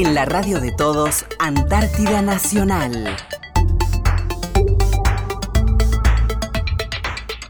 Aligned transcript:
En 0.00 0.14
la 0.14 0.24
radio 0.24 0.60
de 0.60 0.70
todos, 0.70 1.24
Antártida 1.40 2.22
Nacional. 2.22 3.16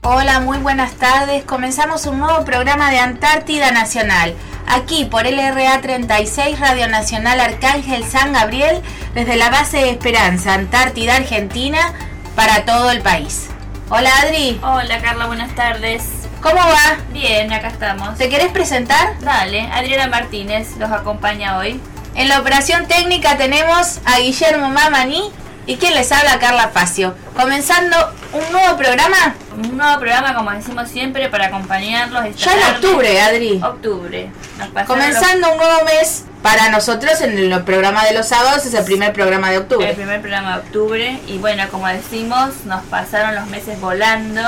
Hola, 0.01 0.41
muy 0.41 0.57
buenas 0.57 0.95
tardes. 0.95 1.45
Comenzamos 1.45 2.07
un 2.07 2.21
nuevo 2.21 2.47
programa 2.47 2.91
de 2.91 3.01
Antártida 3.01 3.71
Nacional. 3.71 4.35
Aquí 4.67 5.05
por 5.05 5.27
LRA 5.27 5.79
36 5.83 6.59
Radio 6.59 6.89
Nacional 6.89 7.39
Arcángel 7.39 8.03
San 8.03 8.33
Gabriel, 8.33 8.81
desde 9.13 9.37
la 9.37 9.51
base 9.51 9.77
de 9.77 9.91
Esperanza, 9.91 10.55
Antártida, 10.55 11.17
Argentina, 11.17 11.93
para 12.35 12.65
todo 12.65 12.91
el 12.91 13.03
país. 13.03 13.51
Hola 13.91 14.09
Adri. 14.23 14.59
Hola 14.63 15.03
Carla, 15.03 15.27
buenas 15.27 15.55
tardes. 15.55 16.03
¿Cómo 16.41 16.57
va? 16.57 16.97
Bien, 17.13 17.53
acá 17.53 17.69
estamos. 17.69 18.17
¿Te 18.17 18.31
querés 18.31 18.51
presentar? 18.53 19.19
Dale, 19.21 19.71
Adriana 19.71 20.07
Martínez 20.07 20.79
los 20.79 20.91
acompaña 20.91 21.59
hoy. 21.59 21.79
En 22.19 22.29
la 22.29 22.41
operación 22.41 22.89
técnica 22.89 23.37
tenemos 23.37 24.01
a 24.05 24.19
Guillermo 24.19 24.71
Mamani 24.71 25.31
y 25.67 25.77
quien 25.77 25.95
les 25.95 26.11
habla 26.11 26.41
Carla 26.41 26.69
Facio. 26.71 27.15
Comenzando 27.37 27.97
un 28.33 28.51
nuevo 28.51 28.77
programa. 28.77 29.37
Un 29.57 29.77
nuevo 29.77 30.01
programa, 30.01 30.35
como 30.35 30.51
decimos 30.51 30.89
siempre, 30.89 31.29
para 31.29 31.47
acompañarlos. 31.47 32.25
esta 32.25 32.57
Ya 32.57 32.71
en 32.71 32.75
octubre, 32.75 33.21
Adri. 33.21 33.61
Octubre. 33.63 34.33
Comenzando 34.89 35.53
un 35.53 35.59
nuevo 35.59 35.85
mes 35.85 36.25
para 36.43 36.71
nosotros 36.71 37.21
en 37.21 37.39
el 37.39 37.63
programa 37.63 38.05
de 38.05 38.15
los 38.15 38.27
sábados 38.27 38.67
es 38.67 38.75
el 38.75 38.85
primer 38.85 39.13
programa 39.13 39.53
de 39.53 39.59
octubre. 39.59 39.89
el 39.89 39.95
primer 39.95 40.21
programa 40.21 40.55
de 40.55 40.59
octubre. 40.65 41.21
Y 41.29 41.39
bueno, 41.39 41.69
como 41.71 41.87
decimos, 41.87 42.65
nos 42.65 42.83
pasaron 42.87 43.37
los 43.37 43.47
meses 43.47 43.81
volando. 43.81 44.43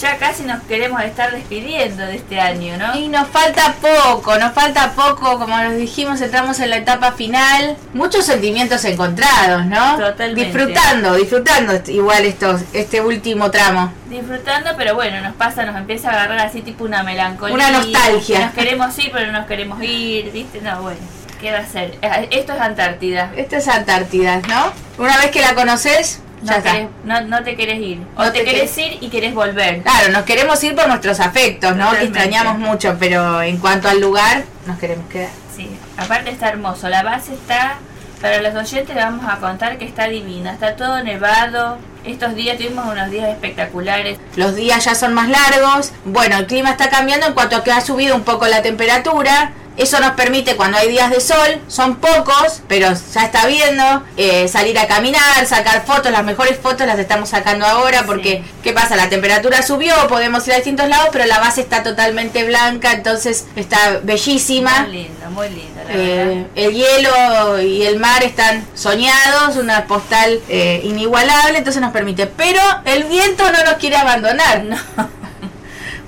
Ya 0.00 0.18
casi 0.18 0.42
nos 0.42 0.62
queremos 0.64 1.02
estar 1.02 1.32
despidiendo 1.32 2.04
de 2.04 2.16
este 2.16 2.38
año, 2.38 2.76
¿no? 2.76 2.94
Y 2.98 3.08
nos 3.08 3.28
falta 3.28 3.74
poco, 3.80 4.38
nos 4.38 4.52
falta 4.52 4.92
poco, 4.92 5.38
como 5.38 5.56
nos 5.56 5.74
dijimos, 5.76 6.20
entramos 6.20 6.60
en 6.60 6.68
la 6.70 6.76
etapa 6.76 7.12
final. 7.12 7.76
Muchos 7.94 8.26
sentimientos 8.26 8.84
encontrados, 8.84 9.64
¿no? 9.64 9.96
Totalmente. 9.96 10.44
Disfrutando, 10.44 11.14
disfrutando 11.14 11.80
igual 11.90 12.24
estos, 12.26 12.60
este 12.74 13.00
último 13.00 13.50
tramo. 13.50 13.90
Disfrutando, 14.10 14.70
pero 14.76 14.94
bueno, 14.94 15.20
nos 15.22 15.34
pasa, 15.34 15.64
nos 15.64 15.76
empieza 15.76 16.10
a 16.10 16.12
agarrar 16.12 16.40
así 16.40 16.60
tipo 16.60 16.84
una 16.84 17.02
melancolía. 17.02 17.54
Una 17.54 17.70
nostalgia. 17.70 18.40
Nos 18.40 18.52
queremos 18.54 18.98
ir, 18.98 19.10
pero 19.12 19.32
no 19.32 19.38
nos 19.38 19.46
queremos 19.46 19.82
ir, 19.82 20.30
¿viste? 20.30 20.60
No, 20.60 20.82
bueno, 20.82 21.00
¿qué 21.40 21.52
va 21.52 21.58
a 21.58 21.66
ser? 21.66 21.96
Eh, 22.02 22.28
Esto 22.32 22.52
es 22.52 22.60
Antártida. 22.60 23.30
Esto 23.34 23.56
es 23.56 23.66
Antártida, 23.66 24.42
¿no? 24.46 24.72
Una 24.98 25.16
vez 25.18 25.30
que 25.30 25.40
la 25.40 25.54
conoces, 25.54 26.20
No, 26.46 26.52
ya 26.52 26.62
querés- 26.62 26.88
no, 27.04 27.20
no 27.22 27.42
te 27.42 27.56
querés 27.56 27.78
ir. 27.80 28.00
O 28.16 28.24
te, 28.24 28.30
te 28.40 28.44
querés 28.44 28.78
ir 28.78 28.98
y 29.00 29.08
querés 29.08 29.34
volver. 29.34 29.82
Claro, 29.82 30.10
nos 30.10 30.22
queremos 30.22 30.62
ir 30.64 30.74
por 30.74 30.88
nuestros 30.88 31.20
afectos, 31.20 31.76
¿no? 31.76 31.90
Que 31.92 32.04
extrañamos 32.04 32.58
mucho, 32.58 32.96
pero 32.98 33.42
en 33.42 33.58
cuanto 33.58 33.88
al 33.88 34.00
lugar, 34.00 34.44
nos 34.66 34.78
queremos 34.78 35.08
quedar. 35.10 35.30
Sí, 35.54 35.70
aparte 35.96 36.30
está 36.30 36.48
hermoso. 36.48 36.88
La 36.88 37.02
base 37.02 37.34
está, 37.34 37.78
para 38.20 38.40
los 38.40 38.54
oyentes 38.54 38.94
les 38.94 39.04
vamos 39.04 39.24
a 39.30 39.36
contar 39.38 39.78
que 39.78 39.84
está 39.84 40.06
divina. 40.08 40.52
Está 40.52 40.76
todo 40.76 41.02
nevado. 41.02 41.78
Estos 42.04 42.34
días 42.36 42.56
tuvimos 42.56 42.86
unos 42.86 43.10
días 43.10 43.28
espectaculares. 43.30 44.18
Los 44.36 44.54
días 44.54 44.84
ya 44.84 44.94
son 44.94 45.12
más 45.14 45.28
largos. 45.28 45.92
Bueno, 46.04 46.36
el 46.36 46.46
clima 46.46 46.70
está 46.70 46.88
cambiando 46.88 47.26
en 47.26 47.32
cuanto 47.32 47.56
a 47.56 47.64
que 47.64 47.72
ha 47.72 47.80
subido 47.80 48.14
un 48.14 48.22
poco 48.22 48.46
la 48.46 48.62
temperatura. 48.62 49.50
Eso 49.76 50.00
nos 50.00 50.12
permite 50.12 50.56
cuando 50.56 50.78
hay 50.78 50.88
días 50.88 51.10
de 51.10 51.20
sol, 51.20 51.60
son 51.68 51.96
pocos, 51.96 52.62
pero 52.68 52.88
ya 53.14 53.24
está 53.24 53.46
viendo, 53.46 54.02
eh, 54.16 54.48
salir 54.48 54.78
a 54.78 54.86
caminar, 54.86 55.46
sacar 55.46 55.84
fotos, 55.84 56.10
las 56.12 56.24
mejores 56.24 56.58
fotos 56.58 56.86
las 56.86 56.98
estamos 56.98 57.28
sacando 57.28 57.66
ahora 57.66 58.04
porque, 58.06 58.42
Sí. 58.44 58.52
¿qué 58.62 58.72
pasa? 58.72 58.96
La 58.96 59.08
temperatura 59.08 59.62
subió, 59.62 59.94
podemos 60.08 60.46
ir 60.48 60.54
a 60.54 60.56
distintos 60.56 60.88
lados, 60.88 61.08
pero 61.12 61.26
la 61.26 61.38
base 61.40 61.60
está 61.60 61.82
totalmente 61.82 62.44
blanca, 62.44 62.92
entonces 62.92 63.44
está 63.54 64.00
bellísima. 64.02 64.82
Muy 64.82 64.92
lindo, 64.92 65.30
muy 65.30 65.48
lindo, 65.50 65.80
la 65.86 65.94
Eh, 65.94 66.46
el 66.54 66.72
hielo 66.74 67.60
y 67.60 67.82
el 67.82 67.98
mar 67.98 68.22
están 68.22 68.66
soñados, 68.74 69.56
una 69.56 69.84
postal 69.86 70.40
eh, 70.48 70.80
inigualable, 70.84 71.58
entonces 71.58 71.80
nos 71.82 71.92
permite. 71.92 72.26
Pero 72.26 72.60
el 72.84 73.04
viento 73.04 73.44
no 73.52 73.62
nos 73.64 73.74
quiere 73.74 73.96
abandonar. 73.96 74.64
No. 74.96 75.25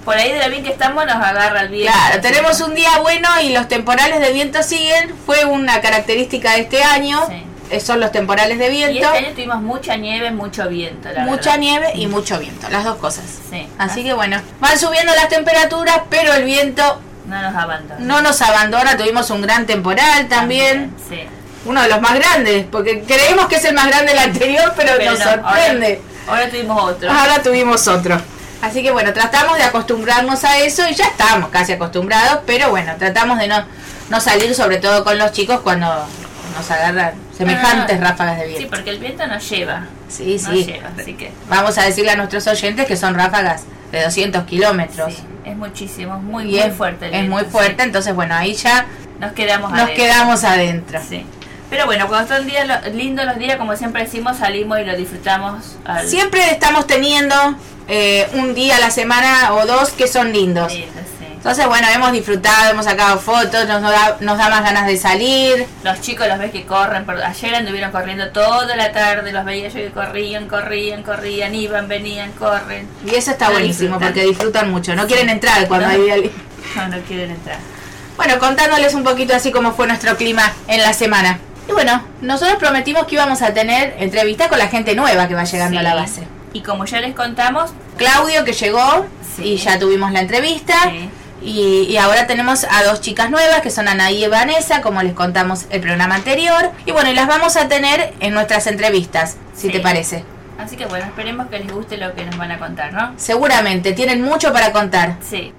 Por 0.09 0.17
ahí 0.17 0.33
de 0.33 0.39
la 0.39 0.49
bien 0.49 0.65
que 0.65 0.71
estamos 0.71 1.05
nos 1.05 1.17
agarra 1.17 1.61
el 1.61 1.69
viento. 1.69 1.93
Claro, 1.93 2.21
tenemos 2.23 2.61
un 2.63 2.75
día 2.75 2.99
bueno 3.03 3.29
y 3.43 3.51
los 3.53 3.69
temporales 3.69 4.21
de 4.21 4.33
viento 4.33 4.63
siguen. 4.63 5.15
Fue 5.27 5.45
una 5.45 5.83
característica 5.83 6.53
de 6.55 6.61
este 6.61 6.83
año. 6.83 7.21
Sí. 7.29 7.43
eh, 7.71 7.81
Son 7.81 8.01
los 8.01 8.11
temporales 8.11 8.59
de 8.59 8.69
Y 8.69 8.71
viento. 8.71 9.05
este 9.13 9.19
año 9.27 9.35
tuvimos 9.35 9.61
mucha 9.61 9.97
nieve, 9.97 10.31
mucho 10.31 10.67
viento, 10.69 11.11
la 11.13 11.25
Mucha 11.25 11.51
verdad. 11.51 11.59
nieve 11.59 11.93
y 11.95 12.07
mucho 12.07 12.39
viento, 12.39 12.71
las 12.71 12.85
dos 12.85 12.97
cosas. 12.97 13.25
Sí. 13.51 13.69
Así 13.77 14.03
que 14.03 14.15
bueno, 14.15 14.41
van 14.61 14.79
subiendo 14.79 15.15
las 15.15 15.29
temperaturas, 15.29 16.01
pero 16.09 16.33
el 16.33 16.45
viento 16.45 17.03
No 17.27 17.43
nos 17.43 17.55
abandona. 17.55 18.01
no 18.01 18.23
nos 18.23 18.41
abandona. 18.41 18.97
Tuvimos 18.97 19.29
un 19.29 19.43
gran 19.43 19.67
temporal 19.67 20.27
también. 20.29 20.95
Sí. 21.07 21.21
Uno 21.67 21.83
de 21.83 21.89
los 21.91 22.01
más 22.01 22.15
grandes, 22.15 22.65
porque 22.73 23.03
creemos 23.03 23.47
que 23.49 23.57
es 23.57 23.65
el 23.67 23.75
más 23.75 23.89
grande 23.89 24.13
del 24.13 24.21
anterior, 24.21 24.73
pero, 24.75 24.93
Pero 24.97 25.11
nos 25.11 25.19
no, 25.21 25.25
sorprende. 25.33 26.01
Ahora, 26.27 26.41
ahora 26.45 26.51
tuvimos 26.51 26.83
otro. 26.83 27.11
Ahora 27.13 27.43
tuvimos 27.43 27.89
otro. 27.89 28.23
Así 28.63 28.83
que 28.83 28.91
bueno, 28.91 29.13
tratamos 29.13 29.57
de 29.57 29.63
acostumbrarnos 29.65 30.43
a 30.45 30.59
eso 30.59 30.83
y 30.89 30.95
ya 30.95 31.05
estamos 31.07 31.51
casi 31.51 31.73
acostumbrados, 31.73 32.41
pero 32.47 32.71
bueno, 32.71 32.93
tratamos 32.99 33.39
de 33.39 33.47
no, 33.47 33.65
no 34.11 34.21
salir 34.21 34.55
sobre 34.55 34.79
todo 34.79 35.05
con 35.05 35.17
los 35.17 35.31
chicos 35.33 35.61
cuando 35.61 35.87
nos 36.57 36.71
agarran 36.71 37.13
semejantes 37.37 37.99
Ah, 38.01 38.05
ráfagas 38.05 38.39
de 38.39 38.45
Sí, 38.47 38.51
viento. 38.55 38.71
porque 38.71 38.91
el 38.91 38.99
viento 38.99 39.27
nos 39.29 39.49
lleva. 39.49 39.87
Sí, 40.09 40.41
Nos 40.43 40.53
sí. 40.53 40.65
lleva, 40.65 40.89
así 40.99 41.15
que. 41.15 41.31
Vamos 41.49 41.79
a 41.79 41.83
decirle 41.85 42.11
a 42.11 42.17
nuestros 42.17 42.47
oyentes 42.49 42.87
que 42.87 42.97
son 42.97 43.15
ráfagas 43.15 43.63
de 43.93 44.03
200 44.03 44.43
kilómetros. 44.45 45.15
Sí, 45.15 45.23
es 45.45 45.57
muchísimo, 45.57 46.17
es 46.17 46.23
muy, 46.23 46.45
muy 46.47 46.59
es, 46.59 46.75
fuerte. 46.75 47.07
el 47.07 47.15
es 47.15 47.21
viento, 47.21 47.37
muy 47.37 47.45
sí. 47.45 47.51
fuerte, 47.51 47.83
entonces 47.85 48.13
bueno, 48.15 48.35
ahí 48.35 48.55
ya 48.55 48.87
Nos 49.21 49.33
quedamos 49.33 49.71
nos 49.71 49.81
adentro. 49.83 50.05
quedamos 50.05 50.45
adentro. 50.45 51.01
Sí. 51.09 51.25
Pero 51.71 51.84
bueno, 51.87 52.09
cuando 52.09 52.34
son 52.34 52.47
días 52.47 52.67
lo- 52.67 52.91
lindos 52.91 53.27
los 53.27 53.39
días, 53.39 53.56
como 53.56 53.77
siempre 53.77 54.05
decimos, 54.05 54.39
salimos 54.39 54.79
y 54.81 54.84
lo 54.84 54.97
disfrutamos. 54.97 55.77
Al... 55.84 56.09
Siempre 56.09 56.51
estamos 56.51 56.87
teniendo 56.87 57.34
eh, 57.89 58.27
un 58.34 58.55
día 58.55 58.77
a 58.77 58.81
la 58.81 58.91
semana 58.91 59.53
o 59.55 59.67
dos 59.67 59.91
que 59.91 60.09
son 60.09 60.33
lindos. 60.33 60.73
Sí. 60.73 60.87
Entonces, 61.34 61.67
bueno, 61.69 61.87
hemos 61.95 62.11
disfrutado, 62.12 62.71
hemos 62.73 62.84
sacado 62.84 63.19
fotos, 63.21 63.69
nos, 63.69 63.81
nos 63.81 63.93
da, 63.93 64.17
nos 64.21 64.37
da 64.39 64.49
más 64.49 64.62
ganas 64.65 64.87
de 64.87 64.97
salir. 64.97 65.67
Los 65.84 66.01
chicos 66.01 66.27
los 66.27 66.37
ves 66.39 66.51
que 66.51 66.65
corren, 66.67 67.05
por- 67.06 67.23
ayer 67.23 67.55
anduvieron 67.55 67.93
corriendo 67.93 68.29
toda 68.31 68.75
la 68.75 68.91
tarde, 68.91 69.31
los 69.31 69.45
veía 69.45 69.69
yo 69.69 69.75
que 69.75 69.91
corrían, 69.91 70.49
corrían, 70.49 71.03
corrían, 71.05 71.55
iban, 71.55 71.87
venían, 71.87 72.33
corren. 72.33 72.89
Y 73.06 73.15
eso 73.15 73.31
está 73.31 73.50
buenísimo 73.50 73.91
disfrutan. 73.99 74.09
porque 74.15 74.25
disfrutan 74.29 74.71
mucho. 74.71 74.95
No 74.97 75.06
quieren 75.06 75.29
entrar 75.29 75.69
cuando 75.69 75.87
No. 75.87 75.93
hay 75.93 76.33
No, 76.75 76.89
no 76.89 77.00
quieren 77.03 77.31
entrar. 77.31 77.59
Bueno, 78.17 78.39
contándoles 78.41 78.95
un 78.95 79.05
poquito 79.05 79.35
así 79.37 79.53
cómo 79.53 79.73
fue 79.75 79.87
nuestro 79.87 80.17
clima 80.17 80.53
en 80.67 80.83
la 80.83 80.93
semana. 80.93 81.39
Y 81.69 81.73
bueno, 81.73 82.03
nosotros 82.23 82.56
prometimos 82.59 83.06
que 83.06 83.15
íbamos 83.17 83.43
a 83.43 83.53
tener 83.53 83.95
entrevistas 83.99 84.49
con 84.49 84.59
la 84.59 84.69
gente 84.69 84.95
nueva 84.95 85.29
que 85.29 85.34
va 85.34 85.45
llegando 85.45 85.79
a 85.79 85.83
la 85.83 85.95
base. 85.95 86.23
Y 86.53 86.62
como 86.62 86.84
ya 86.87 87.01
les 87.01 87.15
contamos, 87.15 87.71
Claudio 87.97 88.45
que 88.45 88.53
llegó 88.53 89.06
Sí. 89.37 89.43
y 89.45 89.56
ya 89.59 89.79
tuvimos 89.79 90.11
la 90.12 90.21
entrevista. 90.21 90.75
Sí. 90.91 91.11
Y, 91.41 91.83
y 91.89 91.97
ahora 91.99 92.27
tenemos 92.27 92.65
a 92.69 92.83
dos 92.83 93.01
chicas 93.01 93.31
nuevas 93.31 93.61
que 93.61 93.71
son 93.71 93.87
Anaí 93.87 94.25
y 94.25 94.29
Vanessa, 94.29 94.81
como 94.83 95.03
les 95.03 95.12
contamos 95.12 95.67
el 95.71 95.81
programa 95.81 96.17
anterior. 96.17 96.71
Y 96.87 96.91
bueno, 96.93 97.11
y 97.11 97.15
las 97.15 97.29
vamos 97.29 97.56
a 97.56 97.69
tener 97.69 98.15
en 98.19 98.35
nuestras 98.35 98.67
entrevistas, 98.67 99.37
si 99.55 99.69
te 99.69 99.79
parece. 99.79 100.25
así 100.59 100.77
que 100.77 100.87
bueno, 100.87 101.05
esperemos 101.06 101.47
que 101.49 101.59
les 101.61 101.71
guste 101.73 101.97
lo 101.99 102.12
que 102.15 102.25
nos 102.25 102.37
van 102.37 102.50
a 102.50 102.59
contar, 102.59 102.93
¿no? 102.93 103.12
Seguramente, 103.17 103.93
tienen 103.93 104.21
mucho 104.23 104.53
para 104.53 104.73
contar. 104.73 105.15
Sí. 105.21 105.53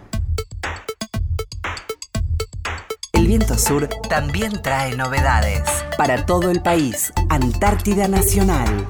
Viento 3.30 3.60
sur 3.60 3.88
también 4.10 4.60
trae 4.64 4.96
novedades. 4.96 5.62
Para 6.00 6.26
todo 6.26 6.50
el 6.50 6.64
país, 6.64 7.14
Antártida 7.30 8.08
Nacional. 8.08 8.88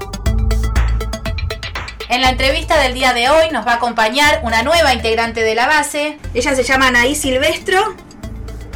En 2.07 2.21
la 2.21 2.29
entrevista 2.29 2.79
del 2.79 2.93
día 2.93 3.11
de 3.11 3.29
hoy 3.29 3.49
nos 3.51 3.67
va 3.67 3.73
a 3.73 3.75
acompañar 3.75 4.39
una 4.43 4.63
nueva 4.63 4.93
integrante 4.93 5.41
de 5.41 5.55
la 5.55 5.67
base. 5.67 6.19
Ella 6.33 6.55
se 6.55 6.63
llama 6.63 6.87
Anaí 6.87 7.15
Silvestro. 7.15 7.97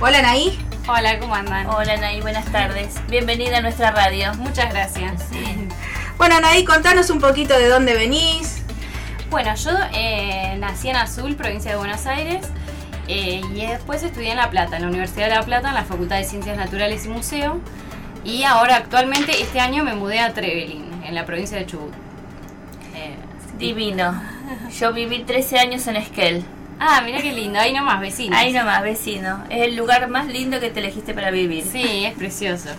Hola 0.01 0.19
Anaí. 0.19 0.59
Hola, 0.85 1.17
¿cómo 1.19 1.33
andan? 1.33 1.65
Hola 1.67 1.95
Nay, 1.95 2.19
buenas 2.19 2.51
tardes. 2.51 2.95
Bienvenida 3.07 3.59
a 3.59 3.61
nuestra 3.61 3.91
radio. 3.91 4.33
Muchas 4.33 4.69
gracias. 4.69 5.23
Sí. 5.31 5.69
Bueno 6.17 6.35
Anaí, 6.35 6.65
contanos 6.65 7.09
un 7.09 7.21
poquito 7.21 7.57
de 7.57 7.69
dónde 7.69 7.93
venís. 7.93 8.63
Bueno, 9.29 9.55
yo 9.55 9.71
eh, 9.93 10.57
nací 10.59 10.89
en 10.89 10.97
Azul, 10.97 11.37
provincia 11.37 11.71
de 11.71 11.77
Buenos 11.77 12.05
Aires, 12.05 12.47
eh, 13.07 13.41
y 13.53 13.65
después 13.65 14.03
estudié 14.03 14.31
en 14.31 14.37
La 14.37 14.49
Plata, 14.49 14.77
en 14.77 14.83
la 14.83 14.87
Universidad 14.87 15.25
de 15.25 15.35
La 15.35 15.43
Plata, 15.43 15.69
en 15.69 15.75
la 15.75 15.83
Facultad 15.83 16.17
de 16.17 16.23
Ciencias 16.23 16.57
Naturales 16.57 17.05
y 17.05 17.09
Museo. 17.09 17.59
Y 18.23 18.43
ahora, 18.43 18.77
actualmente, 18.77 19.41
este 19.41 19.59
año 19.59 19.83
me 19.83 19.95
mudé 19.95 20.19
a 20.19 20.33
Trevelin, 20.33 20.85
en 21.03 21.13
la 21.13 21.25
provincia 21.25 21.57
de 21.57 21.65
Chubut. 21.65 21.93
Eh, 22.95 23.15
Divino. 23.57 24.21
Yo 24.79 24.93
viví 24.93 25.23
13 25.23 25.59
años 25.59 25.87
en 25.87 25.97
Esquel. 25.97 26.43
ah, 26.79 27.01
mira 27.05 27.21
qué 27.21 27.33
lindo, 27.33 27.59
ahí 27.59 27.73
nomás, 27.73 27.99
vecinos. 27.99 28.39
Ahí 28.39 28.53
nomás, 28.53 28.81
vecino. 28.81 29.43
Es 29.49 29.63
el 29.67 29.75
lugar 29.75 30.07
más 30.07 30.27
lindo 30.27 30.59
que 30.59 30.69
te 30.69 30.79
elegiste 30.79 31.13
para 31.13 31.31
vivir. 31.31 31.65
Sí, 31.69 32.05
es 32.05 32.13
precioso. 32.13 32.69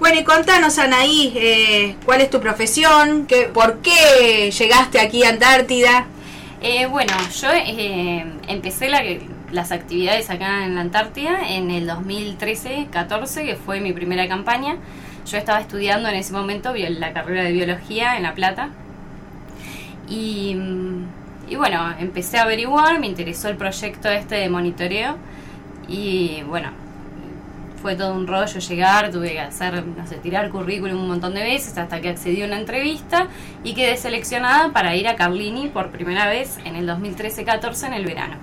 Bueno, 0.00 0.20
y 0.20 0.24
contanos, 0.24 0.78
Anaí, 0.78 1.32
eh, 1.36 1.96
cuál 2.04 2.20
es 2.20 2.28
tu 2.28 2.40
profesión, 2.40 3.26
¿Qué, 3.26 3.44
por 3.44 3.78
qué 3.78 4.50
llegaste 4.50 5.00
aquí 5.00 5.24
a 5.24 5.30
Antártida. 5.30 6.06
Eh, 6.66 6.86
bueno, 6.86 7.12
yo 7.42 7.50
eh, 7.52 8.24
empecé 8.48 8.88
la, 8.88 9.02
las 9.52 9.70
actividades 9.70 10.30
acá 10.30 10.64
en 10.64 10.76
la 10.76 10.80
Antártida 10.80 11.46
en 11.46 11.70
el 11.70 11.86
2013-14, 11.86 13.44
que 13.44 13.54
fue 13.54 13.80
mi 13.80 13.92
primera 13.92 14.26
campaña. 14.28 14.78
Yo 15.26 15.36
estaba 15.36 15.60
estudiando 15.60 16.08
en 16.08 16.14
ese 16.14 16.32
momento 16.32 16.72
la 16.74 17.12
carrera 17.12 17.44
de 17.44 17.52
biología 17.52 18.16
en 18.16 18.22
La 18.22 18.32
Plata. 18.32 18.70
Y, 20.08 20.56
y 21.50 21.56
bueno, 21.56 21.94
empecé 21.98 22.38
a 22.38 22.44
averiguar, 22.44 22.98
me 22.98 23.08
interesó 23.08 23.50
el 23.50 23.58
proyecto 23.58 24.08
este 24.08 24.36
de 24.36 24.48
monitoreo. 24.48 25.18
Y 25.86 26.44
bueno, 26.48 26.70
fue 27.84 27.96
todo 27.96 28.14
un 28.14 28.26
rollo 28.26 28.60
llegar, 28.60 29.10
tuve 29.10 29.32
que 29.32 29.40
hacer, 29.40 29.84
no 29.84 30.06
sé, 30.06 30.16
tirar 30.16 30.48
currículum 30.48 31.02
un 31.02 31.08
montón 31.08 31.34
de 31.34 31.42
veces 31.42 31.76
hasta 31.76 32.00
que 32.00 32.08
accedí 32.08 32.40
a 32.40 32.46
una 32.46 32.58
entrevista 32.58 33.26
y 33.62 33.74
quedé 33.74 33.98
seleccionada 33.98 34.72
para 34.72 34.96
ir 34.96 35.06
a 35.06 35.16
Carlini 35.16 35.68
por 35.68 35.90
primera 35.90 36.26
vez 36.26 36.56
en 36.64 36.76
el 36.76 36.88
2013-14 36.88 37.88
en 37.88 37.92
el 37.92 38.06
verano. 38.06 38.36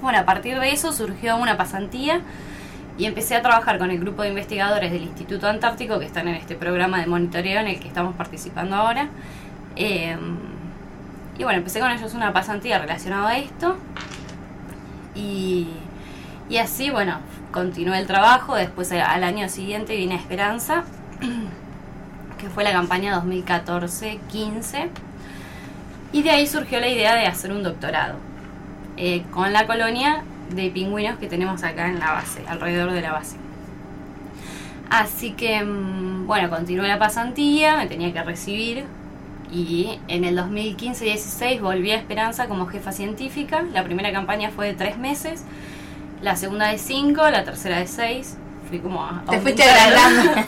Bueno, 0.00 0.20
a 0.20 0.24
partir 0.24 0.56
de 0.60 0.70
eso 0.70 0.92
surgió 0.92 1.36
una 1.36 1.56
pasantía 1.56 2.20
y 2.96 3.06
empecé 3.06 3.34
a 3.34 3.42
trabajar 3.42 3.76
con 3.76 3.90
el 3.90 3.98
grupo 3.98 4.22
de 4.22 4.28
investigadores 4.28 4.92
del 4.92 5.02
Instituto 5.02 5.48
Antártico 5.48 5.98
que 5.98 6.06
están 6.06 6.28
en 6.28 6.36
este 6.36 6.54
programa 6.54 7.00
de 7.00 7.08
monitoreo 7.08 7.58
en 7.58 7.66
el 7.66 7.80
que 7.80 7.88
estamos 7.88 8.14
participando 8.14 8.76
ahora. 8.76 9.08
Em, 9.74 10.36
y 11.36 11.42
bueno, 11.42 11.58
empecé 11.58 11.80
con 11.80 11.90
ellos 11.90 12.14
una 12.14 12.32
pasantía 12.32 12.78
relacionada 12.78 13.30
a 13.30 13.38
esto. 13.38 13.76
Y, 15.16 15.66
y 16.48 16.58
así, 16.58 16.90
bueno, 16.90 17.18
continué 17.56 17.98
el 17.98 18.06
trabajo, 18.06 18.54
después 18.54 18.92
al 18.92 19.24
año 19.24 19.48
siguiente 19.48 19.96
vine 19.96 20.16
a 20.16 20.18
Esperanza, 20.18 20.84
que 22.38 22.50
fue 22.50 22.62
la 22.64 22.70
campaña 22.70 23.18
2014-15, 23.22 24.88
y 26.12 26.22
de 26.22 26.30
ahí 26.30 26.46
surgió 26.46 26.80
la 26.80 26.88
idea 26.88 27.14
de 27.14 27.24
hacer 27.26 27.52
un 27.52 27.62
doctorado 27.62 28.16
eh, 28.98 29.22
con 29.30 29.54
la 29.54 29.66
colonia 29.66 30.22
de 30.54 30.68
pingüinos 30.68 31.16
que 31.18 31.28
tenemos 31.28 31.62
acá 31.62 31.88
en 31.88 31.98
la 31.98 32.12
base, 32.12 32.44
alrededor 32.46 32.92
de 32.92 33.00
la 33.00 33.12
base. 33.12 33.38
Así 34.90 35.30
que, 35.30 35.64
mm, 35.64 36.26
bueno, 36.26 36.50
continué 36.50 36.88
la 36.88 36.98
pasantía, 36.98 37.78
me 37.78 37.86
tenía 37.86 38.12
que 38.12 38.22
recibir 38.22 38.84
y 39.50 39.98
en 40.08 40.24
el 40.24 40.36
2015-16 40.36 41.62
volví 41.62 41.90
a 41.90 41.96
Esperanza 41.96 42.48
como 42.48 42.66
jefa 42.66 42.92
científica. 42.92 43.64
La 43.72 43.82
primera 43.82 44.12
campaña 44.12 44.50
fue 44.50 44.66
de 44.66 44.74
tres 44.74 44.98
meses 44.98 45.42
la 46.26 46.34
segunda 46.34 46.66
de 46.66 46.78
5, 46.78 47.30
la 47.30 47.44
tercera 47.44 47.78
de 47.78 47.86
6. 47.86 48.36
Fui 48.68 48.80
como 48.80 49.00
a, 49.00 49.22
Te 49.30 49.38
fuiste 49.38 49.62
agrandando. 49.62 50.42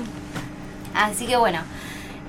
Así 0.94 1.26
que 1.26 1.36
bueno. 1.36 1.58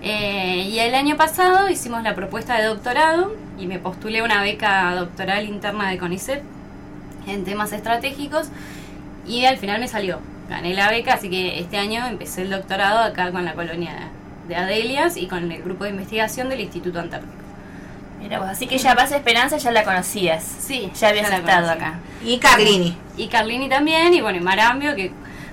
Eh, 0.01 0.67
y 0.69 0.77
el 0.79 0.93
año 0.93 1.15
pasado 1.15 1.69
hicimos 1.69 2.03
la 2.03 2.15
propuesta 2.15 2.57
de 2.57 2.65
doctorado 2.65 3.33
y 3.57 3.67
me 3.67 3.79
postulé 3.79 4.21
una 4.21 4.41
beca 4.41 4.93
doctoral 4.93 5.45
interna 5.45 5.89
de 5.89 5.97
CONICET 5.97 6.43
en 7.27 7.45
temas 7.45 7.71
estratégicos 7.71 8.49
y 9.25 9.45
al 9.45 9.57
final 9.57 9.79
me 9.79 9.87
salió. 9.87 10.19
Gané 10.49 10.73
la 10.73 10.89
beca, 10.89 11.13
así 11.13 11.29
que 11.29 11.59
este 11.59 11.77
año 11.77 12.05
empecé 12.05 12.41
el 12.41 12.49
doctorado 12.49 12.99
acá 12.99 13.31
con 13.31 13.45
la 13.45 13.53
colonia 13.53 14.09
de 14.49 14.55
Adelias 14.57 15.15
y 15.15 15.27
con 15.27 15.49
el 15.49 15.63
grupo 15.63 15.85
de 15.85 15.91
investigación 15.91 16.49
del 16.49 16.59
Instituto 16.59 16.99
Antártico. 16.99 17.44
Mira 18.25 18.39
vos, 18.39 18.49
así 18.49 18.65
que 18.65 18.79
ya 18.79 18.95
Base 18.95 19.17
Esperanza 19.17 19.57
ya 19.57 19.69
la 19.69 19.83
conocías. 19.83 20.43
Sí, 20.43 20.91
ya 20.99 21.09
habías 21.09 21.31
estado 21.31 21.69
acá. 21.69 21.99
Y 22.23 22.39
Carlini. 22.39 22.97
Y 23.17 23.27
Carlini 23.27 23.69
también, 23.69 24.15
y 24.15 24.21
bueno, 24.21 24.39
y 24.39 24.41
Marambio, 24.41 24.95
que 24.95 25.11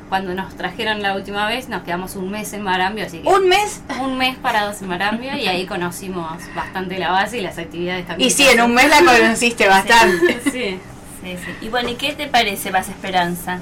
cuando 0.09 0.33
nos 0.33 0.57
trajeron 0.57 1.03
la 1.03 1.15
última 1.15 1.47
vez 1.47 1.69
nos 1.69 1.83
quedamos 1.83 2.17
un 2.17 2.31
mes 2.31 2.51
en 2.55 2.63
Marambio, 2.63 3.05
así 3.05 3.19
que... 3.19 3.29
¿Un 3.29 3.47
mes? 3.47 3.83
Un 4.01 4.17
mes 4.17 4.39
parados 4.39 4.81
en 4.81 4.89
Marambio 4.89 5.37
y 5.37 5.49
ahí 5.49 5.67
conocimos 5.67 6.33
bastante 6.55 6.99
la 6.99 7.11
base 7.11 7.41
y 7.41 7.41
las 7.43 7.59
actividades 7.59 8.07
también. 8.07 8.27
Y 8.27 8.33
sí, 8.33 8.49
en 8.49 8.63
un 8.63 8.73
mes 8.73 8.89
la 8.89 9.01
conociste 9.05 9.69
bastante. 9.69 10.41
Sí. 10.51 10.81
sí. 11.23 11.37
sí, 11.45 11.55
Y 11.61 11.69
bueno, 11.69 11.91
¿y 11.91 11.97
qué 11.97 12.15
te 12.15 12.27
parece 12.27 12.71
Base 12.71 12.91
Esperanza? 12.91 13.61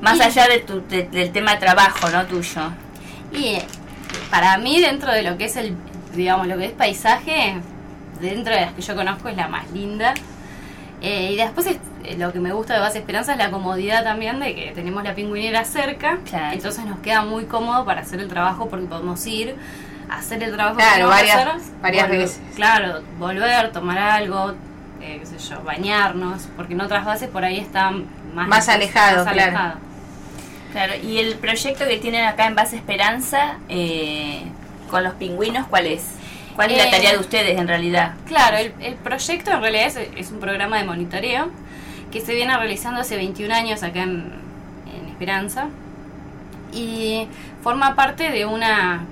Más 0.00 0.20
allá 0.20 0.48
de 0.48 0.58
tu, 0.58 0.80
del 0.80 1.30
tema 1.30 1.56
trabajo, 1.60 2.08
¿no? 2.10 2.26
Tuyo. 2.26 2.72
Y 3.32 3.58
para 4.28 4.58
mí, 4.58 4.80
dentro 4.80 5.12
de 5.12 5.22
lo 5.22 5.38
que 5.38 5.44
es 5.44 5.54
el, 5.54 5.76
digamos, 6.16 6.48
lo 6.48 6.58
que 6.58 6.64
es 6.64 6.72
paisaje, 6.72 7.60
dentro 8.20 8.54
de 8.54 8.60
las 8.60 8.72
que 8.72 8.82
yo 8.82 8.94
conozco 8.94 9.28
es 9.28 9.36
la 9.36 9.48
más 9.48 9.70
linda. 9.70 10.14
Eh, 11.02 11.32
y 11.32 11.36
después 11.36 11.66
eh, 11.66 11.78
lo 12.18 12.32
que 12.32 12.40
me 12.40 12.52
gusta 12.52 12.74
de 12.74 12.80
Base 12.80 12.98
Esperanza 12.98 13.32
es 13.32 13.38
la 13.38 13.50
comodidad 13.50 14.04
también 14.04 14.38
de 14.38 14.54
que 14.54 14.72
tenemos 14.72 15.02
la 15.02 15.14
pingüinera 15.14 15.64
cerca. 15.64 16.18
Entonces 16.52 16.84
nos 16.84 16.98
queda 17.00 17.22
muy 17.22 17.44
cómodo 17.44 17.84
para 17.84 18.02
hacer 18.02 18.20
el 18.20 18.28
trabajo 18.28 18.68
porque 18.68 18.86
podemos 18.86 19.24
ir, 19.26 19.56
hacer 20.10 20.42
el 20.42 20.52
trabajo 20.52 20.76
claro, 20.76 21.08
varias, 21.08 21.70
varias 21.80 22.08
veces. 22.08 22.40
Claro, 22.54 23.02
volver, 23.18 23.72
tomar 23.72 23.98
algo, 23.98 24.54
eh, 25.00 25.18
qué 25.20 25.26
sé 25.26 25.38
yo, 25.38 25.62
bañarnos, 25.62 26.48
porque 26.56 26.74
en 26.74 26.82
otras 26.82 27.04
bases 27.04 27.30
por 27.30 27.44
ahí 27.44 27.58
están 27.58 28.04
más, 28.34 28.48
más 28.48 28.68
alejados. 28.68 29.26
Claro. 29.26 29.78
claro. 30.72 30.92
y 31.02 31.18
el 31.18 31.36
proyecto 31.36 31.86
que 31.86 31.96
tienen 31.96 32.26
acá 32.26 32.46
en 32.46 32.54
Base 32.54 32.76
Esperanza 32.76 33.56
con 34.90 35.02
los 35.02 35.14
pingüinos, 35.14 35.66
¿cuál 35.68 35.86
es? 35.86 36.19
¿Cuál 36.54 36.72
es 36.72 36.78
la 36.78 36.90
tarea 36.90 37.10
de 37.10 37.16
eh, 37.16 37.20
ustedes 37.20 37.58
en 37.58 37.68
realidad? 37.68 38.14
Claro, 38.26 38.56
el, 38.58 38.94
proyecto 38.94 39.50
en 39.50 39.60
realidad 39.60 39.92
es, 40.16 40.30
un 40.30 40.40
programa 40.40 40.78
de 40.78 40.84
monitoreo 40.84 41.50
que 42.10 42.20
se 42.20 42.34
viene 42.34 42.56
realizando 42.56 43.00
hace 43.00 43.16
21 43.16 43.54
años 43.54 43.82
acá 43.82 44.02
en, 44.02 44.40
Esperanza 45.10 45.68
y 46.72 47.28
forma 47.62 47.94
parte 47.94 48.30
de 48.30 48.46
una 48.46 49.04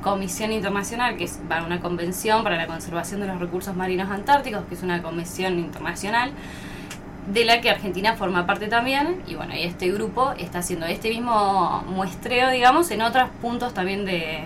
comisión 0.00 0.52
internacional, 0.52 1.16
que 1.16 1.24
es 1.24 1.40
una 1.66 1.80
convención 1.80 2.44
para 2.44 2.56
la 2.56 2.68
conservación 2.68 3.20
de 3.20 3.26
los 3.26 3.40
recursos 3.40 3.74
marinos 3.74 4.08
antárticos, 4.10 4.62
que 4.68 4.76
es 4.76 4.82
una 4.84 5.02
convención 5.02 5.58
internacional 5.58 6.30
de 7.26 7.44
la 7.44 7.60
que 7.60 7.68
Argentina 7.68 8.14
forma 8.14 8.46
parte 8.46 8.68
también. 8.68 9.22
Y 9.26 9.34
bueno, 9.34 9.56
y 9.56 9.64
este 9.64 9.90
grupo 9.90 10.32
está 10.38 10.60
haciendo 10.60 10.86
este 10.86 11.10
mismo 11.10 11.82
muestreo, 11.88 12.50
digamos, 12.50 12.88
en 12.92 13.02
otros 13.02 13.28
puntos 13.42 13.74
también 13.74 14.04
de, 14.04 14.44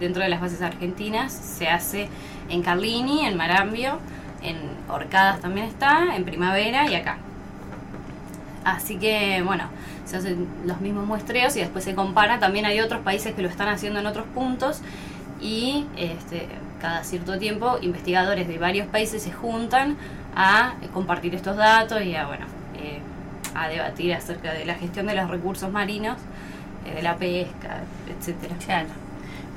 dentro 0.00 0.22
de 0.22 0.28
las 0.28 0.40
bases 0.40 0.62
argentinas 0.62 1.32
se 1.32 1.68
hace 1.68 2.08
en 2.48 2.62
Carlini, 2.62 3.26
en 3.26 3.36
Marambio, 3.36 3.98
en 4.42 4.56
Orcadas 4.88 5.40
también 5.40 5.66
está, 5.66 6.16
en 6.16 6.24
Primavera 6.24 6.90
y 6.90 6.94
acá. 6.94 7.18
Así 8.64 8.96
que 8.98 9.42
bueno, 9.44 9.64
se 10.04 10.16
hacen 10.16 10.46
los 10.64 10.80
mismos 10.80 11.06
muestreos 11.06 11.56
y 11.56 11.60
después 11.60 11.84
se 11.84 11.94
compara. 11.94 12.38
También 12.38 12.64
hay 12.66 12.80
otros 12.80 13.00
países 13.00 13.34
que 13.34 13.42
lo 13.42 13.48
están 13.48 13.68
haciendo 13.68 14.00
en 14.00 14.06
otros 14.06 14.26
puntos 14.34 14.80
y 15.40 15.86
este, 15.96 16.48
cada 16.80 17.04
cierto 17.04 17.38
tiempo 17.38 17.78
investigadores 17.80 18.48
de 18.48 18.58
varios 18.58 18.86
países 18.88 19.22
se 19.22 19.32
juntan 19.32 19.96
a 20.34 20.74
compartir 20.92 21.34
estos 21.34 21.56
datos 21.56 22.02
y 22.02 22.14
a, 22.14 22.26
bueno, 22.26 22.46
eh, 22.76 23.00
a 23.54 23.68
debatir 23.68 24.14
acerca 24.14 24.52
de 24.52 24.64
la 24.64 24.74
gestión 24.74 25.06
de 25.06 25.14
los 25.14 25.28
recursos 25.28 25.70
marinos, 25.70 26.16
eh, 26.86 26.94
de 26.94 27.02
la 27.02 27.16
pesca, 27.16 27.80
etcétera. 28.08 28.54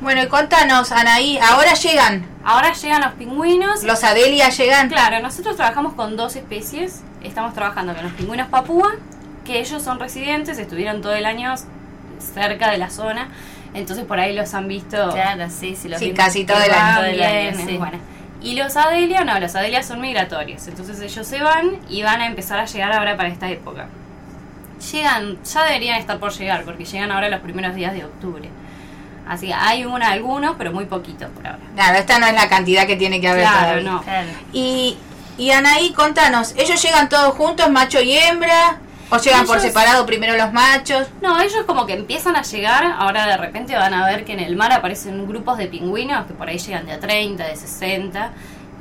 Bueno, 0.01 0.23
y 0.23 0.27
contanos, 0.27 0.91
Anaí, 0.91 1.37
ahora 1.37 1.75
llegan. 1.75 2.25
Ahora 2.43 2.73
llegan 2.73 3.01
los 3.01 3.13
pingüinos. 3.13 3.83
¿Los 3.83 4.03
Adelia 4.03 4.49
llegan? 4.49 4.89
Claro, 4.89 5.19
nosotros 5.19 5.55
trabajamos 5.55 5.93
con 5.93 6.17
dos 6.17 6.35
especies. 6.35 7.03
Estamos 7.23 7.53
trabajando 7.53 7.93
con 7.93 8.05
los 8.05 8.13
pingüinos 8.13 8.47
papúa, 8.47 8.93
que 9.45 9.59
ellos 9.59 9.83
son 9.83 9.99
residentes, 9.99 10.57
estuvieron 10.57 11.03
todo 11.03 11.13
el 11.13 11.25
año 11.25 11.53
cerca 12.19 12.71
de 12.71 12.79
la 12.79 12.89
zona. 12.89 13.29
Entonces 13.75 14.03
por 14.05 14.19
ahí 14.19 14.35
los 14.35 14.55
han 14.55 14.67
visto. 14.67 15.11
Claro, 15.11 15.45
sí, 15.51 15.75
sí, 15.75 15.87
los 15.87 15.99
sí 15.99 16.13
casi 16.13 16.45
todo 16.45 16.59
el 16.59 16.71
año. 16.71 17.57
sí. 17.63 17.77
bueno. 17.77 17.99
Y 18.41 18.55
los 18.55 18.75
Adelia, 18.75 19.23
no, 19.23 19.39
los 19.39 19.55
Adelia 19.55 19.83
son 19.83 20.01
migratorios. 20.01 20.67
Entonces 20.67 20.99
ellos 20.99 21.27
se 21.27 21.43
van 21.43 21.77
y 21.87 22.01
van 22.01 22.21
a 22.21 22.25
empezar 22.25 22.59
a 22.59 22.65
llegar 22.65 22.91
ahora 22.91 23.15
para 23.15 23.29
esta 23.29 23.51
época. 23.51 23.85
Llegan, 24.91 25.37
ya 25.43 25.63
deberían 25.65 25.99
estar 25.99 26.17
por 26.17 26.31
llegar, 26.31 26.63
porque 26.63 26.85
llegan 26.85 27.11
ahora 27.11 27.29
los 27.29 27.41
primeros 27.41 27.75
días 27.75 27.93
de 27.93 28.03
octubre. 28.03 28.49
Así 29.27 29.47
que 29.47 29.53
hay 29.53 29.85
una, 29.85 30.11
algunos, 30.11 30.55
pero 30.57 30.71
muy 30.71 30.85
poquitos 30.85 31.29
por 31.29 31.45
ahora. 31.45 31.59
Claro, 31.75 31.97
esta 31.97 32.19
no 32.19 32.27
es 32.27 32.33
la 32.33 32.49
cantidad 32.49 32.85
que 32.85 32.95
tiene 32.95 33.21
que 33.21 33.27
haber. 33.27 33.43
Claro, 33.43 33.81
no. 33.81 34.03
Y, 34.51 34.97
y 35.37 35.51
Anaí, 35.51 35.93
contanos, 35.93 36.53
¿ellos 36.57 36.81
llegan 36.81 37.09
todos 37.09 37.33
juntos, 37.35 37.69
macho 37.69 38.01
y 38.01 38.17
hembra? 38.17 38.79
¿O 39.09 39.17
llegan 39.17 39.45
por 39.45 39.59
separado 39.59 40.05
primero 40.05 40.37
los 40.37 40.53
machos? 40.53 41.07
No, 41.21 41.37
ellos 41.41 41.65
como 41.67 41.85
que 41.85 41.93
empiezan 41.93 42.37
a 42.37 42.43
llegar, 42.43 42.95
ahora 42.97 43.27
de 43.27 43.35
repente 43.35 43.75
van 43.75 43.93
a 43.93 44.05
ver 44.05 44.23
que 44.23 44.31
en 44.31 44.39
el 44.39 44.55
mar 44.55 44.71
aparecen 44.71 45.27
grupos 45.27 45.57
de 45.57 45.67
pingüinos 45.67 46.25
que 46.27 46.33
por 46.33 46.47
ahí 46.47 46.57
llegan 46.57 46.85
de 46.85 46.93
a 46.93 46.99
30, 46.99 47.45
de 47.45 47.55
60, 47.57 48.31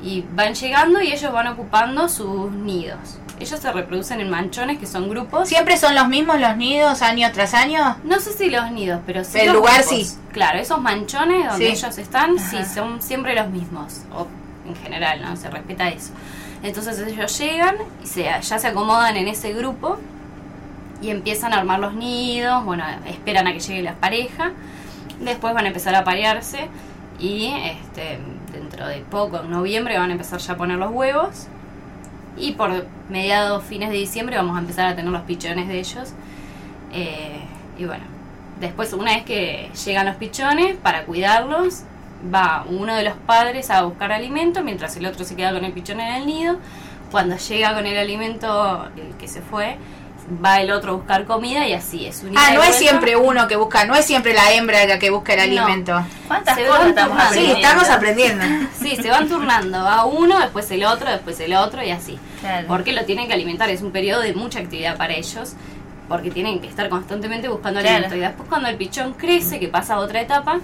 y 0.05 0.25
van 0.33 0.55
llegando 0.55 1.03
y 1.03 1.13
ellos 1.13 1.33
van 1.33 1.49
ocupando 1.49 2.09
sus 2.09 2.53
nidos. 2.53 3.19
Ellos 3.41 3.59
se 3.59 3.73
reproducen 3.73 4.21
en 4.21 4.29
manchones, 4.29 4.79
que 4.79 4.87
son 4.87 5.09
grupos. 5.09 5.49
¿Siempre 5.49 5.79
son 5.79 5.95
los 5.95 6.09
mismos 6.09 6.39
los 6.39 6.57
nidos 6.59 7.01
año 7.01 7.31
tras 7.33 7.55
año? 7.55 7.97
No 8.05 8.21
sé 8.21 8.33
si 8.35 8.51
los 8.51 8.71
nidos, 8.71 9.01
pero 9.07 9.25
sí. 9.25 9.39
El 9.41 9.55
lugar 9.55 9.83
sí. 9.83 10.07
Claro, 10.33 10.59
esos 10.59 10.81
manchones 10.81 11.49
donde 11.49 11.71
ellos 11.71 11.97
están, 11.97 12.39
sí, 12.39 12.59
son 12.73 13.01
siempre 13.01 13.35
los 13.35 13.49
mismos. 13.49 14.03
O 14.15 14.27
en 14.69 14.77
general, 14.77 15.23
¿no? 15.23 15.35
Se 15.37 15.49
respeta 15.49 15.89
eso. 15.89 16.13
Entonces 16.63 16.99
ellos 17.01 17.39
llegan 17.39 17.77
y 18.05 18.07
se, 18.07 18.25
ya 18.25 18.59
se 18.59 18.67
acomodan 18.67 19.17
en 19.17 19.27
ese 19.27 19.55
grupo 19.55 19.97
y 21.01 21.09
empiezan 21.09 21.55
a 21.55 21.57
armar 21.57 21.81
los 21.81 21.95
nidos, 21.95 22.63
bueno, 22.67 22.85
esperan 23.07 23.47
a 23.47 23.55
que 23.55 23.61
llegue 23.61 23.83
la 23.83 23.95
pareja, 23.95 24.53
después 25.21 25.55
van 25.55 25.65
a 25.65 25.69
empezar 25.69 25.95
a 25.95 26.05
parearse 26.05 26.69
y 27.19 27.47
este, 27.47 28.19
dentro 28.53 28.87
de 28.87 28.99
poco, 28.99 29.41
en 29.41 29.51
noviembre, 29.51 29.99
van 29.99 30.11
a 30.11 30.13
empezar 30.13 30.41
ya 30.41 30.53
a 30.53 30.57
poner 30.59 30.77
los 30.77 30.91
huevos 30.91 31.47
Y 32.37 32.53
por 32.53 32.87
mediados, 33.09 33.65
fines 33.65 33.91
de 33.91 33.97
diciembre 33.97 34.37
vamos 34.37 34.57
a 34.57 34.61
empezar 34.61 34.87
a 34.87 34.97
tener 34.97 35.11
los 35.11 35.23
pichones 35.23 35.69
de 35.69 35.79
ellos. 35.79 36.13
Eh, 36.93 37.41
y 37.79 37.85
bueno, 37.85 38.05
después 38.61 38.93
una 38.93 39.15
vez 39.15 39.25
que 39.25 39.71
llegan 39.85 40.07
los 40.07 40.17
pichones, 40.17 40.77
para 40.77 41.05
cuidarlos, 41.05 41.83
va 42.33 42.65
uno 42.69 42.95
de 42.95 43.05
los 43.05 43.15
padres 43.15 43.71
a 43.71 43.83
buscar 43.83 44.13
alimento 44.13 44.63
mientras 44.63 44.97
el 44.97 45.07
otro 45.07 45.25
se 45.25 45.37
queda 45.37 45.53
con 45.53 45.65
el 45.65 45.73
pichón 45.73 46.01
en 46.01 46.15
el 46.15 46.27
nido. 46.27 46.57
Cuando 47.11 47.37
llega 47.37 47.75
con 47.75 47.87
el 47.87 47.99
alimento, 47.99 48.89
el 48.97 49.17
que 49.17 49.27
se 49.27 49.43
fue, 49.43 49.77
va 50.45 50.61
el 50.61 50.71
otro 50.71 50.93
a 50.93 50.95
buscar 50.97 51.25
comida 51.25 51.67
y 51.67 51.73
así 51.73 52.07
es. 52.07 52.23
un 52.23 52.37
Ah, 52.37 52.51
no 52.55 52.63
es 52.63 52.77
siempre 52.77 53.17
uno 53.17 53.49
que 53.49 53.57
busca, 53.57 53.85
no 53.85 53.95
es 53.95 54.05
siempre 54.05 54.33
la 54.35 54.53
hembra 54.53 54.85
la 54.87 54.99
que 54.99 55.11
busca 55.11 55.35
el 55.35 55.55
No. 55.55 55.63
alimento. 55.63 56.05
¿Cuántas 56.29 56.57
Se 56.57 56.65
cosas 56.67 56.79
van 56.81 56.89
estamos 56.91 57.11
turnando. 57.19 57.35
Sí, 57.35 57.41
aprendiendo? 57.41 57.69
estamos 57.69 57.91
aprendiendo. 57.91 58.45
Sí, 58.81 58.97
se 58.97 59.11
van 59.11 59.29
turnando. 59.29 59.83
Va 59.85 60.05
uno, 60.05 60.39
después 60.41 60.71
el 60.71 60.85
otro, 60.85 61.11
después 61.11 61.39
el 61.41 61.55
otro 61.55 61.83
y 61.83 61.91
así. 61.91 62.19
Claro. 62.41 62.67
Porque 62.69 62.93
lo 62.93 63.05
tienen 63.05 63.27
que 63.29 63.35
alimentar. 63.35 63.69
Es 63.71 63.83
un 63.83 63.91
periodo 63.93 64.21
de 64.23 64.33
mucha 64.35 64.61
actividad 64.61 64.97
para 64.97 65.15
ellos. 65.15 65.55
Porque 66.09 66.31
tienen 66.31 66.61
que 66.61 66.67
estar 66.69 66.89
constantemente 66.89 67.49
buscando 67.49 67.81
Claro. 67.81 67.95
alimento. 67.97 68.17
Y 68.17 68.21
después 68.21 68.49
cuando 68.49 68.69
el 68.69 68.77
pichón 68.77 69.13
crece, 69.15 69.61
que 69.61 69.69
pasa 69.69 69.95
a 69.95 69.99
otra 69.99 70.21
etapa, 70.21 70.59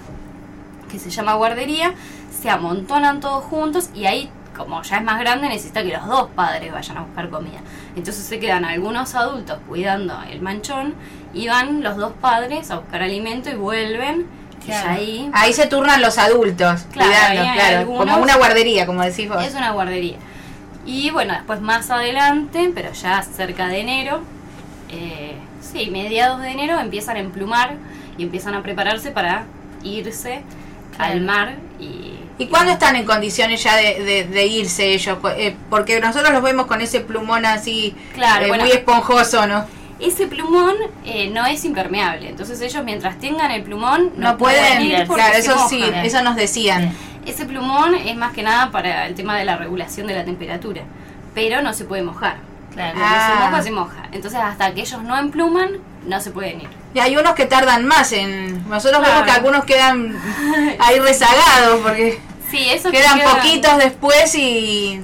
que 0.90 0.98
se 0.98 1.10
llama 1.10 1.34
guardería, 1.34 1.92
se 2.40 2.50
amontonan 2.50 3.20
todos 3.20 3.44
juntos 3.44 3.90
y 3.94 4.06
ahí, 4.06 4.30
como 4.56 4.82
ya 4.82 4.96
es 4.98 5.04
más 5.04 5.18
grande, 5.20 5.48
necesita 5.48 5.82
que 5.82 5.92
los 5.92 6.06
dos 6.06 6.28
padres 6.34 6.72
vayan 6.72 6.96
a 6.96 7.02
buscar 7.02 7.28
comida. 7.30 7.60
Entonces 7.94 8.24
se 8.24 8.38
quedan 8.40 8.64
algunos 8.64 9.14
adultos 9.14 9.58
cuidando 9.68 10.18
el 10.30 10.40
manchón 10.40 10.94
y 11.34 11.48
van 11.48 11.82
los 11.82 11.96
dos 11.96 12.12
padres 12.20 12.70
a 12.70 12.76
buscar 12.78 13.02
alimento 13.02 13.50
y 13.50 13.54
vuelven. 13.54 14.26
Claro. 14.64 14.90
ahí 14.90 15.30
Ahí 15.32 15.52
se 15.52 15.66
turnan 15.66 16.00
los 16.02 16.18
adultos, 16.18 16.86
Claro, 16.90 17.08
cuidando, 17.10 17.52
claro, 17.54 17.78
algunos- 17.78 18.10
como 18.14 18.22
una 18.24 18.36
guardería, 18.36 18.84
como 18.86 19.02
decís 19.02 19.28
vos. 19.28 19.44
Es 19.44 19.54
una 19.54 19.70
guardería. 19.70 20.16
Y 20.84 21.10
bueno, 21.10 21.34
después 21.34 21.60
más 21.60 21.88
adelante, 21.90 22.72
pero 22.74 22.92
ya 22.92 23.22
cerca 23.22 23.68
de 23.68 23.80
enero, 23.80 24.22
eh, 24.88 25.36
sí, 25.60 25.88
mediados 25.90 26.40
de 26.40 26.50
enero 26.50 26.80
empiezan 26.80 27.16
a 27.16 27.20
emplumar 27.20 27.74
y 28.18 28.24
empiezan 28.24 28.54
a 28.54 28.62
prepararse 28.62 29.10
para 29.12 29.44
irse 29.84 30.42
Claro. 30.96 31.12
al 31.12 31.20
mar 31.20 31.54
y... 31.78 32.14
¿Y 32.38 32.46
cuándo 32.48 32.72
están 32.72 32.96
en 32.96 33.04
condiciones 33.06 33.62
ya 33.62 33.76
de, 33.76 34.02
de- 34.04 34.24
de 34.24 34.46
irse 34.46 34.92
ellos? 34.92 35.18
Cu- 35.18 35.28
eh, 35.28 35.56
porque 35.70 35.98
nosotros 36.00 36.32
los 36.32 36.42
vemos 36.42 36.66
con 36.66 36.80
ese 36.82 37.00
plumón 37.00 37.46
así, 37.46 37.94
Claro, 38.14 38.44
eh, 38.44 38.48
bueno. 38.48 38.64
muy 38.64 38.72
esponjoso, 38.72 39.46
¿no? 39.46 39.64
Ese 39.98 40.26
plumón 40.26 40.74
eh, 41.06 41.30
no 41.30 41.46
es 41.46 41.64
impermeable, 41.64 42.28
entonces 42.28 42.60
ellos 42.60 42.84
mientras 42.84 43.18
tengan 43.18 43.50
el 43.50 43.62
plumón 43.62 44.12
No, 44.18 44.36
pueden, 44.36 44.82
ir 44.82 45.06
porque 45.06 45.22
claro, 45.22 45.32
se 45.34 45.40
eso 45.40 45.68
sí, 45.70 45.82
eso 46.04 46.22
nos 46.22 46.36
decían. 46.36 46.92
Ese 47.24 47.46
plumón 47.46 47.94
es 47.94 48.14
más 48.16 48.32
que 48.34 48.42
nada 48.42 48.70
para 48.70 49.06
el 49.06 49.14
tema 49.14 49.38
de 49.38 49.46
la 49.46 49.56
regulación 49.56 50.06
de 50.06 50.14
la 50.14 50.24
temperatura, 50.26 50.82
pero 51.34 51.62
no 51.62 51.72
se 51.72 51.86
puede 51.86 52.02
mojar. 52.02 52.36
Claro. 52.74 52.98
Cuando 52.98 53.16
Ah. 53.18 53.30
se 53.38 53.44
moja, 53.50 53.62
se 53.62 53.70
moja. 53.70 54.08
Entonces 54.12 54.38
hasta 54.38 54.74
que 54.74 54.82
ellos 54.82 55.02
no 55.02 55.16
empluman, 55.16 55.70
no 56.06 56.20
se 56.20 56.30
pueden 56.30 56.60
ir. 56.62 56.68
Y 56.94 56.98
hay 57.00 57.16
unos 57.16 57.34
que 57.34 57.46
tardan 57.46 57.84
más 57.86 58.12
en... 58.12 58.68
Nosotros 58.68 59.00
Claro. 59.00 59.12
vemos 59.14 59.24
que 59.26 59.30
algunos 59.32 59.64
quedan 59.64 60.16
ahí 60.78 60.98
rezagados 60.98 61.80
porque 61.82 62.18
Sí, 62.50 62.68
esos 62.70 62.92
que 62.92 62.98
quedan 62.98 63.18
quedan- 63.18 63.36
poquitos 63.36 63.76
después 63.78 64.34
y, 64.36 65.00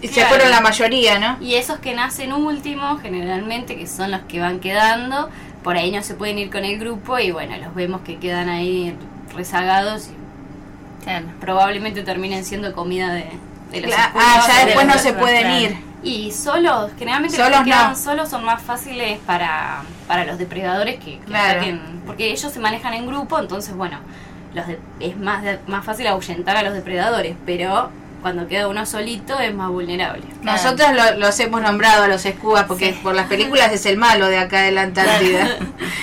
y 0.00 0.08
se 0.08 0.24
fueron 0.26 0.50
la 0.50 0.60
mayoría, 0.60 1.18
¿no? 1.18 1.36
Y 1.40 1.56
esos 1.56 1.78
que 1.80 1.92
nacen 1.92 2.32
últimos, 2.32 3.02
generalmente, 3.02 3.76
que 3.76 3.86
son 3.88 4.12
los 4.12 4.20
que 4.22 4.38
van 4.38 4.60
quedando, 4.60 5.28
por 5.64 5.76
ahí 5.76 5.90
no 5.90 6.02
se 6.02 6.14
pueden 6.14 6.38
ir 6.38 6.50
con 6.52 6.64
el 6.64 6.78
grupo 6.78 7.18
y 7.18 7.32
bueno, 7.32 7.56
los 7.56 7.74
vemos 7.74 8.02
que 8.02 8.18
quedan 8.18 8.48
ahí 8.48 8.96
rezagados 9.34 10.08
y 10.08 11.04
Claro. 11.04 11.26
probablemente 11.40 12.02
terminen 12.02 12.44
siendo 12.44 12.72
comida 12.72 13.12
de, 13.12 13.26
de 13.72 13.80
los 13.82 13.92
ah, 13.94 14.44
ya 14.46 14.60
de 14.60 14.64
después 14.66 14.86
no 14.86 14.98
se 14.98 15.12
pueden 15.12 15.50
ir. 15.50 15.76
Y 16.04 16.30
solos, 16.32 16.90
generalmente 16.98 17.36
Solos 17.36 17.50
los 17.52 17.58
que 17.60 17.70
quedan 17.70 17.90
no. 17.92 17.96
solos 17.96 18.28
son 18.28 18.44
más 18.44 18.60
fáciles 18.62 19.18
para, 19.26 19.82
para 20.06 20.24
los 20.26 20.36
depredadores 20.38 20.96
que, 20.96 21.18
que 21.18 21.24
Claro. 21.24 21.52
ataquen, 21.60 22.02
porque 22.06 22.30
ellos 22.30 22.52
se 22.52 22.60
manejan 22.60 22.92
en 22.94 23.06
grupo, 23.06 23.38
entonces 23.38 23.74
bueno, 23.74 23.98
los 24.54 24.66
de- 24.66 24.78
es 25.00 25.16
más, 25.16 25.42
de- 25.42 25.58
más 25.66 25.84
fácil 25.84 26.06
ahuyentar 26.06 26.56
a 26.58 26.62
los 26.62 26.74
depredadores, 26.74 27.34
pero 27.46 27.88
cuando 28.20 28.46
queda 28.48 28.68
uno 28.68 28.84
solito 28.86 29.38
es 29.40 29.54
más 29.54 29.68
vulnerable. 29.70 30.22
Nosotros 30.42 30.90
lo- 30.94 31.18
los 31.18 31.38
hemos 31.40 31.60
nombrado 31.62 32.04
a 32.04 32.08
los 32.08 32.24
escubas 32.26 32.64
porque 32.64 32.92
Sí. 32.92 33.00
por 33.02 33.14
las 33.14 33.26
películas 33.26 33.72
es 33.72 33.84
el 33.86 33.96
malo 33.96 34.26
de 34.28 34.38
acá 34.38 34.60
de 34.60 34.72
la 34.72 34.82
Antártida. 34.82 35.56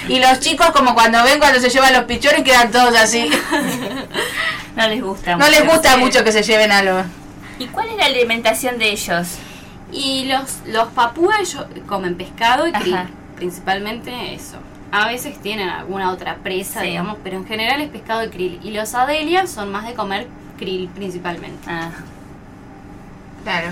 y 0.08 0.20
los 0.20 0.40
chicos 0.40 0.72
como 0.72 0.94
cuando 0.96 1.24
ven 1.24 1.40
cuando 1.40 1.60
se 1.60 1.70
llevan 1.70 1.94
los 1.94 2.04
pichones 2.06 2.44
quedan 2.44 2.72
todos 2.72 2.96
así. 2.96 3.30
No 4.76 4.88
les 4.88 5.02
gusta 5.04 5.36
No 5.36 5.48
les 5.50 5.60
mucho. 5.64 5.74
gusta 5.74 5.94
sí. 5.94 6.00
mucho 6.00 6.24
que 6.24 6.32
se 6.32 6.44
lleven 6.44 6.72
algo. 6.72 7.04
¿Y 7.60 7.68
cuál 7.68 7.90
es 7.90 7.98
la 7.98 8.06
alimentación 8.06 8.78
de 8.80 8.90
ellos? 8.92 9.28
Y 9.92 10.26
los, 10.26 10.60
los 10.68 10.88
papúas 10.90 11.40
ellos 11.40 11.66
comen 11.88 12.16
pescado 12.16 12.68
y 12.68 12.72
krill, 12.72 12.94
Ajá. 12.96 13.10
principalmente 13.36 14.34
eso. 14.34 14.58
A 14.92 15.08
veces 15.08 15.40
tienen 15.42 15.70
alguna 15.70 16.12
otra 16.12 16.36
presa, 16.38 16.82
Sí. 16.82 16.88
digamos, 16.88 17.18
pero 17.24 17.38
en 17.38 17.46
general 17.46 17.82
es 17.82 17.90
pescado 17.90 18.24
y 18.24 18.30
krill. 18.30 18.60
Y 18.64 18.72
los 18.72 18.94
adelias 18.94 19.50
son 19.50 19.72
más 19.72 19.86
de 19.88 19.94
comer 19.94 20.28
krill 20.58 20.88
principalmente. 20.90 21.64
Ah, 21.68 21.92
Claro. 23.44 23.72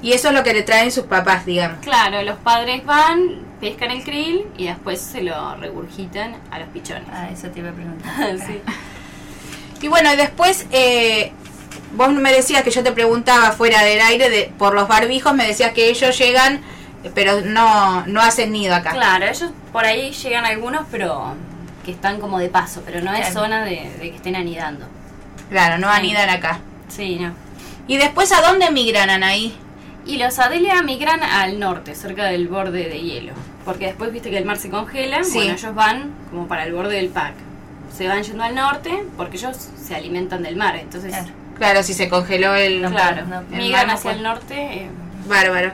Y 0.00 0.12
eso 0.12 0.28
es 0.28 0.34
lo 0.34 0.42
que 0.44 0.54
le 0.54 0.62
traen 0.62 0.90
sus 0.92 1.04
papás, 1.04 1.44
digamos. 1.44 1.78
Claro, 1.80 2.22
los 2.22 2.36
padres 2.38 2.84
van, 2.86 3.40
pescan 3.60 3.90
el 3.90 4.04
krill 4.04 4.46
y 4.56 4.66
después 4.66 5.00
se 5.00 5.22
lo 5.22 5.56
regurgitan 5.56 6.36
a 6.52 6.60
los 6.60 6.68
pichones. 6.68 7.04
ah, 7.12 7.28
eso 7.30 7.48
te 7.48 7.58
iba 7.60 7.70
a 7.70 7.72
preguntar. 7.72 8.38
Sí. 8.46 8.60
Y 9.82 9.88
bueno, 9.88 10.12
y 10.12 10.16
después 10.16 10.66
eh, 10.72 11.32
vos 11.94 12.12
me 12.12 12.32
decías 12.32 12.62
que 12.62 12.70
yo 12.70 12.82
te 12.82 12.92
preguntaba 12.92 13.52
fuera 13.52 13.82
del 13.82 14.00
aire 14.00 14.30
de, 14.30 14.52
por 14.58 14.74
los 14.74 14.88
barbijos, 14.88 15.34
me 15.34 15.46
decías 15.46 15.72
que 15.72 15.88
ellos 15.90 16.16
llegan, 16.18 16.60
pero 17.14 17.40
no, 17.42 18.04
no 18.06 18.20
hacen 18.20 18.52
nido 18.52 18.74
acá. 18.74 18.90
Claro, 18.90 19.26
ellos 19.26 19.50
por 19.72 19.84
ahí 19.84 20.12
llegan 20.12 20.44
algunos, 20.44 20.86
pero 20.90 21.34
que 21.84 21.92
están 21.92 22.20
como 22.20 22.38
de 22.38 22.48
paso, 22.48 22.82
pero 22.84 23.00
no 23.00 23.12
es 23.12 23.20
Claro. 23.30 23.40
zona 23.40 23.64
de, 23.64 23.90
de 23.98 24.10
que 24.10 24.16
estén 24.16 24.36
anidando. 24.36 24.86
Claro, 25.50 25.78
no 25.78 25.88
anidan 25.88 26.28
acá. 26.28 26.58
Sí, 26.88 27.16
no. 27.16 27.32
¿Y 27.86 27.96
después 27.96 28.30
a 28.32 28.42
dónde 28.42 28.70
migran, 28.70 29.08
Anaí? 29.08 29.56
Y 30.04 30.18
los 30.18 30.38
Adelia 30.38 30.82
migran 30.82 31.22
al 31.22 31.58
norte, 31.58 31.94
cerca 31.94 32.26
del 32.26 32.48
borde 32.48 32.88
de 32.88 33.00
hielo. 33.00 33.32
Porque 33.64 33.86
después 33.86 34.12
viste 34.12 34.30
que 34.30 34.38
el 34.38 34.44
mar 34.44 34.56
se 34.58 34.70
congela, 34.70 35.24
Sí. 35.24 35.34
bueno, 35.38 35.52
ellos 35.54 35.74
van 35.74 36.12
como 36.30 36.46
para 36.48 36.64
el 36.64 36.72
borde 36.72 36.96
del 36.96 37.08
pack. 37.08 37.34
Se 37.96 38.06
van 38.08 38.22
yendo 38.22 38.42
al 38.42 38.54
norte 38.54 39.04
porque 39.16 39.36
ellos 39.38 39.56
se 39.82 39.94
alimentan 39.94 40.42
del 40.42 40.56
mar, 40.56 40.76
entonces, 40.76 41.10
Claro. 41.12 41.28
Claro, 41.58 41.82
si 41.82 41.92
se 41.94 42.08
congeló 42.08 42.54
el... 42.54 42.82
claro, 42.90 43.26
no, 43.26 43.42
el 43.56 43.70
no 43.72 43.92
hacia 43.92 44.12
el 44.12 44.22
norte. 44.22 44.54
eh, 44.56 44.90
Bárbaro. 45.26 45.72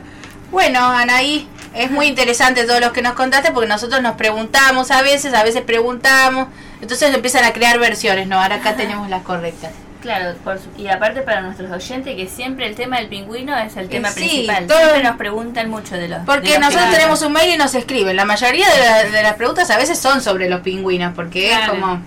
Bueno, 0.51 0.79
Anaí, 0.85 1.47
es 1.73 1.91
muy 1.91 2.07
interesante 2.07 2.63
todo 2.65 2.79
lo 2.79 2.91
que 2.93 3.01
nos 3.01 3.13
contaste 3.13 3.51
porque 3.51 3.67
nosotros 3.67 4.01
nos 4.01 4.15
preguntamos 4.15 4.91
a 4.91 5.01
veces, 5.01 5.33
a 5.33 5.43
veces 5.43 5.61
preguntamos, 5.63 6.47
entonces 6.81 7.13
empiezan 7.13 7.43
a 7.45 7.53
crear 7.53 7.77
versiones, 7.79 8.27
¿no? 8.27 8.41
Ahora 8.41 8.55
acá 8.55 8.75
tenemos 8.75 9.09
las 9.09 9.23
correctas. 9.23 9.71
Claro, 10.01 10.35
por 10.43 10.59
su- 10.59 10.69
y 10.79 10.87
aparte 10.87 11.21
para 11.21 11.41
nuestros 11.41 11.71
oyentes 11.71 12.15
que 12.15 12.27
siempre 12.27 12.67
el 12.67 12.75
tema 12.75 12.97
del 12.97 13.07
pingüino 13.07 13.57
es 13.57 13.75
el 13.75 13.89
tema 13.89 14.09
sí, 14.11 14.19
principal. 14.19 14.67
todo- 14.67 14.77
Siempre 14.77 15.03
nos 15.03 15.17
preguntan 15.17 15.67
mucho 15.69 15.95
de 15.95 16.07
los 16.07 16.19
de 16.19 16.25
Porque 16.25 16.49
los 16.51 16.59
nosotros 16.59 16.91
tenemos 16.91 17.21
un 17.23 17.33
mail 17.33 17.55
y 17.55 17.57
nos 17.57 17.73
escriben. 17.73 18.15
La 18.15 18.25
mayoría 18.25 18.69
de, 18.69 18.79
la- 18.79 19.03
de 19.05 19.23
las 19.23 19.33
preguntas 19.33 19.69
a 19.71 19.77
veces 19.77 19.97
son 19.97 20.21
sobre 20.21 20.47
los 20.47 20.61
pingüinos, 20.61 21.13
porque 21.15 21.47
Claro. 21.47 21.73
es 21.73 21.79
como 21.79 22.01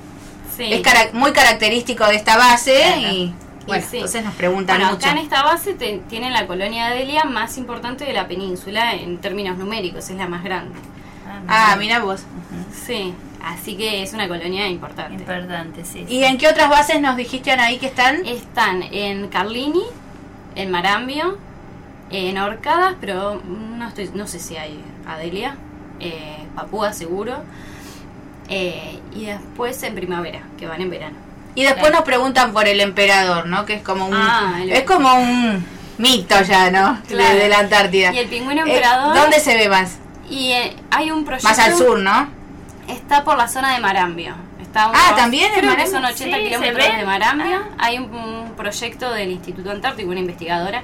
sí. 0.57 0.73
es 0.73 0.81
cara- 0.81 1.09
muy 1.13 1.33
característico 1.33 2.07
de 2.07 2.15
esta 2.15 2.37
base 2.37 2.77
Claro. 2.85 3.01
y 3.15 3.35
bueno, 3.69 3.87
sí. 3.89 3.97
entonces 3.99 4.25
nos 4.25 4.35
preguntan 4.35 4.77
Bueno, 4.79 4.93
mucho. 4.95 5.07
acá 5.07 5.17
en 5.19 5.23
esta 5.25 5.43
base 5.45 5.75
te- 5.75 5.99
tienen 6.09 6.33
la 6.33 6.47
colonia 6.47 6.87
Adelia 6.89 7.25
más 7.25 7.57
importante 7.59 8.05
de 8.05 8.13
la 8.13 8.27
península 8.29 8.95
en 8.95 9.19
términos 9.19 9.57
numéricos, 9.59 10.09
es 10.11 10.17
la 10.17 10.27
más 10.29 10.43
grande. 10.43 10.79
Ah, 11.47 11.77
mira 11.79 12.01
vos. 12.01 12.23
Sí, 12.73 13.15
así 13.45 13.77
que 13.77 14.03
es 14.03 14.13
una 14.15 14.27
colonia 14.29 14.67
importante. 14.69 15.15
Importante, 15.23 15.85
sí. 15.85 16.05
sí. 16.09 16.15
¿Y 16.15 16.25
en 16.25 16.37
qué 16.39 16.49
otras 16.49 16.69
bases 16.69 17.01
nos 17.01 17.17
dijiste 17.17 17.53
Anaí 17.53 17.79
que 17.79 17.87
están? 17.87 18.25
Están 18.27 18.83
en 18.83 19.29
Carlini, 19.29 19.85
en 20.57 20.71
Marambio, 20.71 21.39
en 22.11 22.39
Orcadas, 22.39 22.95
pero 23.01 23.41
no, 23.47 23.87
estoy, 23.89 24.11
no 24.15 24.27
sé 24.27 24.39
si 24.41 24.57
hay 24.57 24.81
Adelia, 25.07 25.57
eh, 26.01 26.39
Papúa 26.57 26.93
seguro, 26.93 27.43
eh, 28.49 28.99
y 29.15 29.27
después 29.27 29.83
en 29.83 29.95
primavera, 29.95 30.41
que 30.59 30.67
van 30.67 30.81
en 30.81 30.91
verano. 30.91 31.17
Y 31.59 31.65
después 31.65 31.91
nos 31.93 32.03
preguntan 32.03 32.53
por 32.53 32.69
el 32.69 32.81
emperador, 32.81 33.47
¿no? 33.47 33.67
Que 33.67 33.75
es 33.75 33.83
como 33.83 34.07
un 34.07 34.15
Ah, 34.15 34.61
es 34.65 34.85
como 34.85 35.13
un 35.15 35.67
mito 35.99 36.41
ya, 36.43 36.71
¿no? 36.71 36.95
De- 37.09 37.15
Claro. 37.15 37.37
De, 37.37 37.49
la 37.49 37.59
Antártida. 37.59 38.13
Y 38.13 38.19
el 38.19 38.29
pingüino 38.29 38.65
Eh, 38.65 38.69
emperador. 38.71 39.15
¿Dónde 39.17 39.41
se 39.41 39.57
ve 39.57 39.69
más? 39.69 39.97
Y 40.31 40.53
eh, 40.53 40.77
hay 40.91 41.11
un 41.11 41.25
proyecto. 41.25 41.49
Más 41.49 41.59
al 41.59 41.75
sur, 41.75 41.99
¿no? 41.99 42.29
Está 42.87 43.25
por 43.25 43.37
la 43.37 43.49
zona 43.49 43.75
de 43.75 43.81
Marambio. 43.81 44.35
Está 44.63 44.93
Ah, 44.95 45.15
¿también 45.17 45.49
Creo 45.51 45.63
que 45.63 45.67
Marambio? 45.67 45.93
son 45.93 46.05
80 46.05 46.37
Sí, 46.37 46.43
se 46.43 46.49
kilómetros 46.49 46.97
de 46.99 47.05
Marambio. 47.05 47.57
Ah. 47.71 47.75
Hay 47.79 47.99
un, 47.99 48.15
un 48.15 48.53
proyecto 48.57 49.11
del 49.13 49.31
Instituto 49.33 49.71
Antártico, 49.73 50.11
una 50.11 50.21
investigadora, 50.21 50.83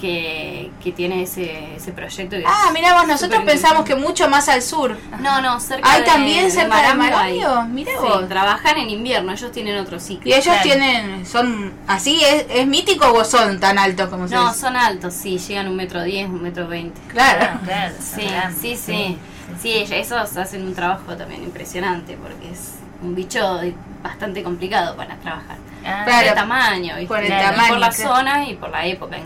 que, 0.00 0.70
que 0.82 0.92
tiene 0.92 1.22
ese, 1.22 1.74
ese 1.76 1.92
proyecto. 1.92 2.36
que 2.36 2.44
Ah, 2.46 2.70
mirá 2.72 2.94
vos, 2.94 3.06
nosotros 3.06 3.42
pensamos 3.44 3.84
que 3.84 3.94
mucho 3.94 4.28
más 4.28 4.48
al 4.48 4.62
sur. 4.62 4.96
No, 5.20 5.40
no, 5.42 5.60
cerca 5.60 5.92
Hay 5.92 6.00
de 6.00 6.06
también 6.06 6.50
cerca 6.50 6.88
de. 6.88 6.94
Marambio, 6.94 7.62
mirá 7.64 7.92
Sí, 7.92 7.98
vos. 8.00 8.28
trabajan 8.28 8.78
en 8.78 8.90
invierno, 8.90 9.32
ellos 9.32 9.52
tienen 9.52 9.76
otro 9.78 10.00
ciclo. 10.00 10.28
Y 10.30 10.32
ellos 10.32 10.44
Claro. 10.44 10.62
tienen, 10.62 11.26
son 11.26 11.72
así, 11.86 12.22
¿es, 12.24 12.46
es 12.48 12.66
mítico 12.66 13.12
o 13.12 13.24
son 13.24 13.60
tan 13.60 13.78
altos 13.78 14.08
como 14.08 14.26
se 14.26 14.34
No, 14.34 14.54
son 14.54 14.76
altos, 14.76 15.12
sí, 15.14 15.38
llegan 15.38 15.68
un 15.68 15.76
metro 15.76 16.02
diez, 16.02 16.26
un 16.28 16.42
metro 16.42 16.66
veinte. 16.66 17.00
Claro. 17.08 17.46
Ah, 17.52 17.60
claro, 17.64 17.94
Sí, 18.00 18.26
sí, 18.60 18.76
sí. 18.76 19.18
Sí, 19.60 19.72
ella- 19.72 19.96
esos 19.96 20.36
hacen 20.36 20.64
un 20.64 20.74
trabajo 20.74 21.16
también 21.16 21.42
impresionante 21.42 22.16
porque 22.16 22.50
es 22.52 22.74
un 23.02 23.14
bicho 23.14 23.56
de- 23.56 23.74
bastante 24.02 24.42
complicado 24.42 24.96
para 24.96 25.16
trabajar. 25.16 25.56
Ah, 25.84 26.02
Claro. 26.04 26.18
Por 26.20 26.28
el 26.28 26.34
tamaño, 26.34 26.94
¿viste? 26.96 27.06
Por 27.08 27.18
el 27.18 27.26
Y 27.26 27.28
tamaño, 27.28 27.68
por 27.68 27.78
la 27.78 27.90
claro. 27.90 28.14
zona 28.16 28.48
y 28.48 28.54
por 28.54 28.70
la 28.70 28.86
época 28.86 29.16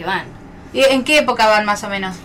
que 0.00 0.06
van. 0.06 0.24
¿Y 0.72 0.80
en 0.82 1.04
qué 1.04 1.18
época 1.18 1.46
van 1.46 1.64
más 1.64 1.82
o 1.84 1.88
menos? 1.88 2.16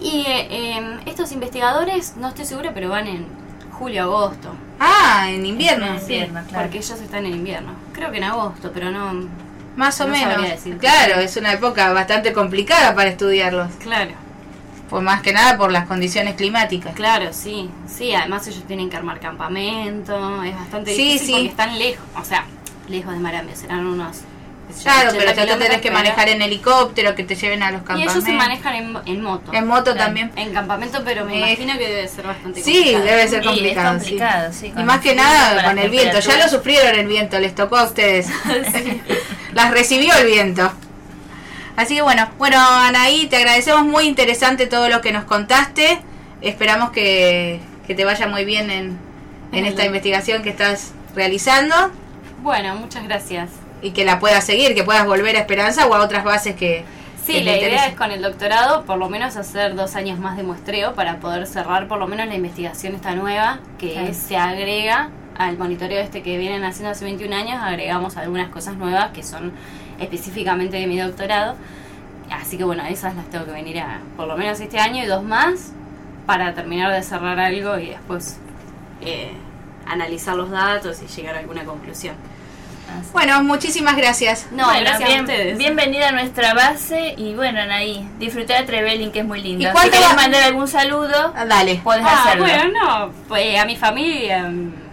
Y 0.00 0.24
eh, 0.26 0.76
em, 0.76 0.98
estos 1.06 1.32
investigadores, 1.32 2.14
no 2.16 2.28
estoy 2.28 2.44
segura, 2.44 2.72
pero 2.74 2.88
van 2.88 3.06
en 3.06 3.26
julio, 3.72 4.02
agosto. 4.04 4.54
Ah, 4.80 5.26
en 5.30 5.46
invierno. 5.46 5.86
En 5.86 5.94
invierno, 6.00 6.40
claro. 6.48 6.64
Porque 6.64 6.78
ellos 6.78 7.00
están 7.00 7.24
en 7.26 7.34
invierno. 7.34 7.72
Creo 7.92 8.10
que 8.10 8.18
en 8.18 8.24
agosto, 8.24 8.70
pero 8.74 8.90
no... 8.90 9.28
Más 9.76 9.98
o 10.00 10.06
No 10.06 10.12
menos. 10.12 10.36
Claro, 10.80 11.20
es 11.20 11.36
una 11.36 11.52
época 11.52 11.92
bastante 11.92 12.32
complicada 12.32 12.94
para 12.94 13.08
estudiarlos. 13.08 13.70
Claro, 13.80 14.10
Pues 14.90 15.02
más 15.02 15.22
que 15.22 15.32
nada 15.32 15.56
por 15.56 15.72
las 15.72 15.86
condiciones 15.86 16.34
climáticas. 16.34 16.94
claro, 16.94 17.32
sí. 17.32 17.70
Sí, 17.88 18.14
además 18.14 18.46
ellos 18.48 18.64
tienen 18.64 18.90
que 18.90 18.96
armar 18.98 19.18
campamento. 19.20 20.42
Es 20.42 20.54
bastante 20.54 20.94
Sí, 20.94 21.04
difícil 21.14 21.26
sí. 21.26 21.32
porque 21.32 21.48
están 21.48 21.78
lejos. 21.78 22.04
O 22.20 22.24
sea, 22.24 22.44
lejos 22.88 23.14
de 23.14 23.20
Marambio. 23.20 23.56
Serán 23.56 23.86
unos... 23.86 24.18
Claro, 24.82 25.10
80 25.10 25.24
pero 25.34 25.34
te 25.58 25.64
tenés 25.64 25.80
que 25.80 25.90
manejar 25.90 26.28
en 26.28 26.42
helicóptero, 26.42 27.14
que 27.14 27.24
te 27.24 27.34
lleven 27.36 27.62
a 27.62 27.70
los 27.70 27.80
Y 27.82 27.84
campamentos. 27.84 28.14
ellos 28.16 28.24
se 28.24 28.32
manejan 28.32 28.74
en, 28.74 28.96
en 29.06 29.22
moto. 29.22 29.52
En 29.52 29.66
moto 29.66 29.84
Claro. 29.92 29.98
también. 29.98 30.32
En 30.36 30.52
campamento, 30.52 31.02
pero 31.04 31.24
me 31.24 31.34
Eh, 31.34 31.38
imagino 31.38 31.78
que 31.78 31.88
debe 31.88 32.08
ser 32.08 32.26
bastante 32.26 32.62
Sí, 32.62 32.74
complicado. 32.76 33.04
debe 33.04 33.28
ser 33.28 33.38
Y 33.38 33.46
es 33.46 33.46
complicado. 33.46 34.00
sí. 34.00 34.18
sí, 34.60 34.66
y 34.66 34.70
con 34.70 34.86
más 34.86 35.00
que 35.00 35.14
nada 35.14 35.64
con 35.64 35.78
el 35.78 35.90
viento. 35.90 36.18
Ya 36.20 36.36
lo 36.38 36.48
sufrieron 36.48 36.98
el 36.98 37.06
viento, 37.06 37.38
les 37.38 37.54
tocó 37.54 37.76
a 37.76 37.84
ustedes. 37.84 38.28
Las 39.52 39.70
recibió 39.70 40.14
el 40.16 40.26
viento. 40.26 40.72
Así 41.76 41.94
que 41.94 42.02
bueno, 42.02 42.28
bueno 42.38 42.58
Anaí, 42.60 43.26
te 43.28 43.36
agradecemos 43.36 43.84
muy 43.84 44.04
interesante 44.04 44.66
todo 44.66 44.88
lo 44.88 45.00
que 45.00 45.12
nos 45.12 45.24
contaste. 45.24 46.00
Esperamos 46.42 46.90
que, 46.90 47.60
que 47.86 47.94
te 47.94 48.04
vaya 48.04 48.26
muy 48.26 48.44
bien 48.44 48.70
en, 48.70 48.98
en 49.52 49.64
esta 49.66 49.84
investigación 49.84 50.42
que 50.42 50.50
estás 50.50 50.92
realizando 51.14 51.74
Bueno, 52.42 52.74
muchas 52.76 53.04
gracias. 53.04 53.48
Y 53.82 53.90
que 53.90 54.04
la 54.04 54.18
puedas 54.20 54.44
seguir, 54.44 54.74
que 54.74 54.84
puedas 54.84 55.04
volver 55.06 55.36
a 55.36 55.40
Esperanza 55.40 55.86
o 55.86 55.94
a 55.94 56.00
otras 56.02 56.24
bases 56.24 56.54
que... 56.56 56.84
Sí, 57.24 57.34
que 57.34 57.44
la 57.44 57.56
idea 57.56 57.86
es 57.86 57.94
con 57.94 58.10
el 58.10 58.20
doctorado 58.20 58.82
por 58.84 58.98
lo 58.98 59.08
menos 59.08 59.36
hacer 59.36 59.76
dos 59.76 59.94
años 59.94 60.18
más 60.18 60.36
de 60.36 60.42
muestreo 60.42 60.94
para 60.94 61.18
poder 61.20 61.46
cerrar 61.46 61.86
por 61.86 61.98
lo 61.98 62.08
menos 62.08 62.26
la 62.26 62.34
investigación 62.34 62.96
esta 62.96 63.14
nueva 63.14 63.60
que 63.78 63.92
Claro. 63.92 64.14
se 64.14 64.36
agrega 64.36 65.10
al 65.38 65.56
monitoreo 65.56 66.00
este 66.00 66.22
que 66.22 66.36
vienen 66.36 66.64
haciendo 66.64 66.90
hace 66.90 67.04
21 67.04 67.34
años, 67.34 67.58
agregamos 67.62 68.16
algunas 68.16 68.48
cosas 68.50 68.76
nuevas 68.76 69.10
que 69.12 69.22
son 69.22 69.52
específicamente 70.00 70.76
de 70.76 70.86
mi 70.88 70.98
doctorado. 70.98 71.54
Así 72.30 72.58
que 72.58 72.64
bueno, 72.64 72.84
esas 72.86 73.14
las 73.14 73.26
tengo 73.30 73.44
que 73.44 73.52
venir 73.52 73.78
a 73.78 74.00
por 74.16 74.26
lo 74.26 74.36
menos 74.36 74.58
este 74.60 74.78
año 74.80 75.02
y 75.02 75.06
dos 75.06 75.22
más 75.22 75.72
para 76.26 76.54
terminar 76.54 76.92
de 76.92 77.02
cerrar 77.02 77.38
algo 77.38 77.78
y 77.78 77.90
después 77.90 78.38
eh, 79.00 79.32
analizar 79.86 80.34
los 80.34 80.50
datos 80.50 81.00
y 81.02 81.06
llegar 81.06 81.36
a 81.36 81.38
alguna 81.38 81.64
conclusión. 81.64 82.14
Así. 83.00 83.10
Bueno, 83.12 83.42
muchísimas 83.42 83.96
gracias. 83.96 84.46
No, 84.50 84.64
Bueno, 84.66 84.80
gracias 84.80 85.08
bien- 85.08 85.20
a 85.20 85.22
ustedes. 85.22 85.58
Bienvenida 85.58 86.08
a 86.08 86.12
nuestra 86.12 86.54
base 86.54 87.14
y 87.16 87.34
bueno, 87.34 87.60
Anaí, 87.60 88.08
disfrutar 88.18 88.60
de 88.60 88.66
Trevelin 88.66 89.10
que 89.12 89.20
es 89.20 89.24
muy 89.26 89.40
lindo. 89.42 89.64
¿Y 89.64 89.66
Si 89.66 89.72
cuánto 89.72 89.90
quieres 89.90 90.10
va- 90.10 90.14
mandar 90.14 90.42
algún 90.44 90.68
saludo, 90.68 91.32
Ah, 91.36 91.44
Dale. 91.44 91.80
puedes 91.82 92.04
Ah, 92.06 92.22
hacerlo. 92.24 92.44
bueno, 92.44 92.64
no, 92.80 93.12
pues 93.28 93.58
a 93.58 93.64
mi 93.64 93.76
familia, 93.76 94.50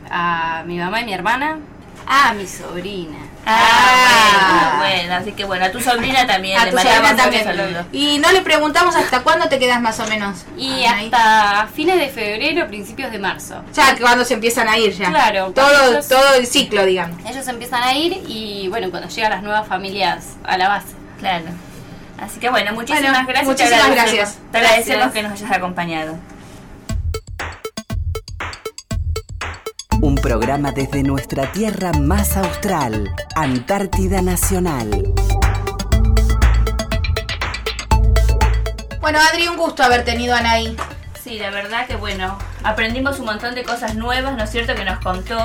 a 0.09 0.63
mi 0.65 0.77
mamá 0.77 1.01
y 1.01 1.05
mi 1.05 1.13
hermana, 1.13 1.59
a 2.07 2.33
mi 2.33 2.47
sobrina. 2.47 3.17
Ah, 3.45 4.75
bueno, 4.77 4.95
bueno, 4.99 5.15
así 5.15 5.31
que 5.31 5.43
bueno, 5.45 5.65
a 5.65 5.71
tu 5.71 5.79
sobrina 5.79 6.25
también 6.27 6.59
A 6.59 6.65
le 6.65 6.71
tu 6.71 6.77
mandamos 6.77 7.15
también. 7.15 7.43
saludo. 7.43 7.85
Y 7.91 8.17
no 8.19 8.31
le 8.31 8.41
preguntamos 8.41 8.95
hasta 8.95 9.21
cuándo 9.21 9.47
te 9.49 9.59
quedas 9.59 9.81
más 9.81 9.99
o 9.99 10.07
menos. 10.07 10.45
Y 10.57 10.83
Anaí. 10.85 11.05
hasta 11.05 11.67
fines 11.73 11.97
de 11.99 12.09
febrero, 12.09 12.67
principios 12.67 13.11
de 13.11 13.19
marzo. 13.19 13.63
Ya 13.73 13.95
que 13.95 14.01
cuando 14.01 14.23
se 14.25 14.33
empiezan 14.35 14.67
a 14.67 14.77
ir 14.77 14.91
ya. 14.93 15.09
Claro, 15.09 15.51
Todo, 15.53 15.91
ellos- 15.91 16.07
todo 16.07 16.33
el 16.35 16.45
ciclo, 16.47 16.85
digamos. 16.85 17.19
Ellos 17.25 17.47
empiezan 17.47 17.83
a 17.83 17.93
ir 17.95 18.21
y 18.27 18.67
bueno, 18.69 18.89
cuando 18.91 19.09
llegan 19.09 19.31
las 19.31 19.43
nuevas 19.43 19.67
familias 19.67 20.35
a 20.43 20.57
la 20.57 20.67
base. 20.69 20.87
Claro. 21.19 21.45
Así 22.21 22.39
que 22.39 22.49
bueno, 22.49 22.73
muchísimas 22.73 23.11
Bueno, 23.11 23.27
gracias. 23.27 23.47
muchísimas 23.47 23.85
te 23.87 23.91
gracias. 23.95 24.37
Te 24.51 24.57
agradecemos 24.57 25.05
Gracias. 25.05 25.13
que 25.13 25.23
nos 25.23 25.31
hayas 25.41 25.51
acompañado. 25.57 26.15
Un 30.01 30.15
programa 30.15 30.71
desde 30.71 31.03
nuestra 31.03 31.51
tierra 31.51 31.91
más 31.91 32.37
austral, 32.37 33.13
Antártida 33.35 34.21
Nacional. 34.21 35.13
Bueno, 39.01 39.19
Adri, 39.19 39.49
un 39.49 39.57
gusto 39.57 39.83
haber 39.83 40.05
tenido 40.05 40.35
a 40.35 40.39
Anaí. 40.39 40.77
Sí, 41.21 41.37
la 41.37 41.49
verdad 41.49 41.85
que 41.85 41.97
bueno, 41.97 42.37
aprendimos 42.63 43.19
un 43.19 43.25
montón 43.25 43.55
de 43.55 43.63
cosas 43.63 43.95
nuevas, 43.95 44.37
¿no 44.37 44.43
es 44.45 44.49
cierto? 44.49 44.73
Que 44.73 44.85
nos 44.85 44.99
contó 44.99 45.37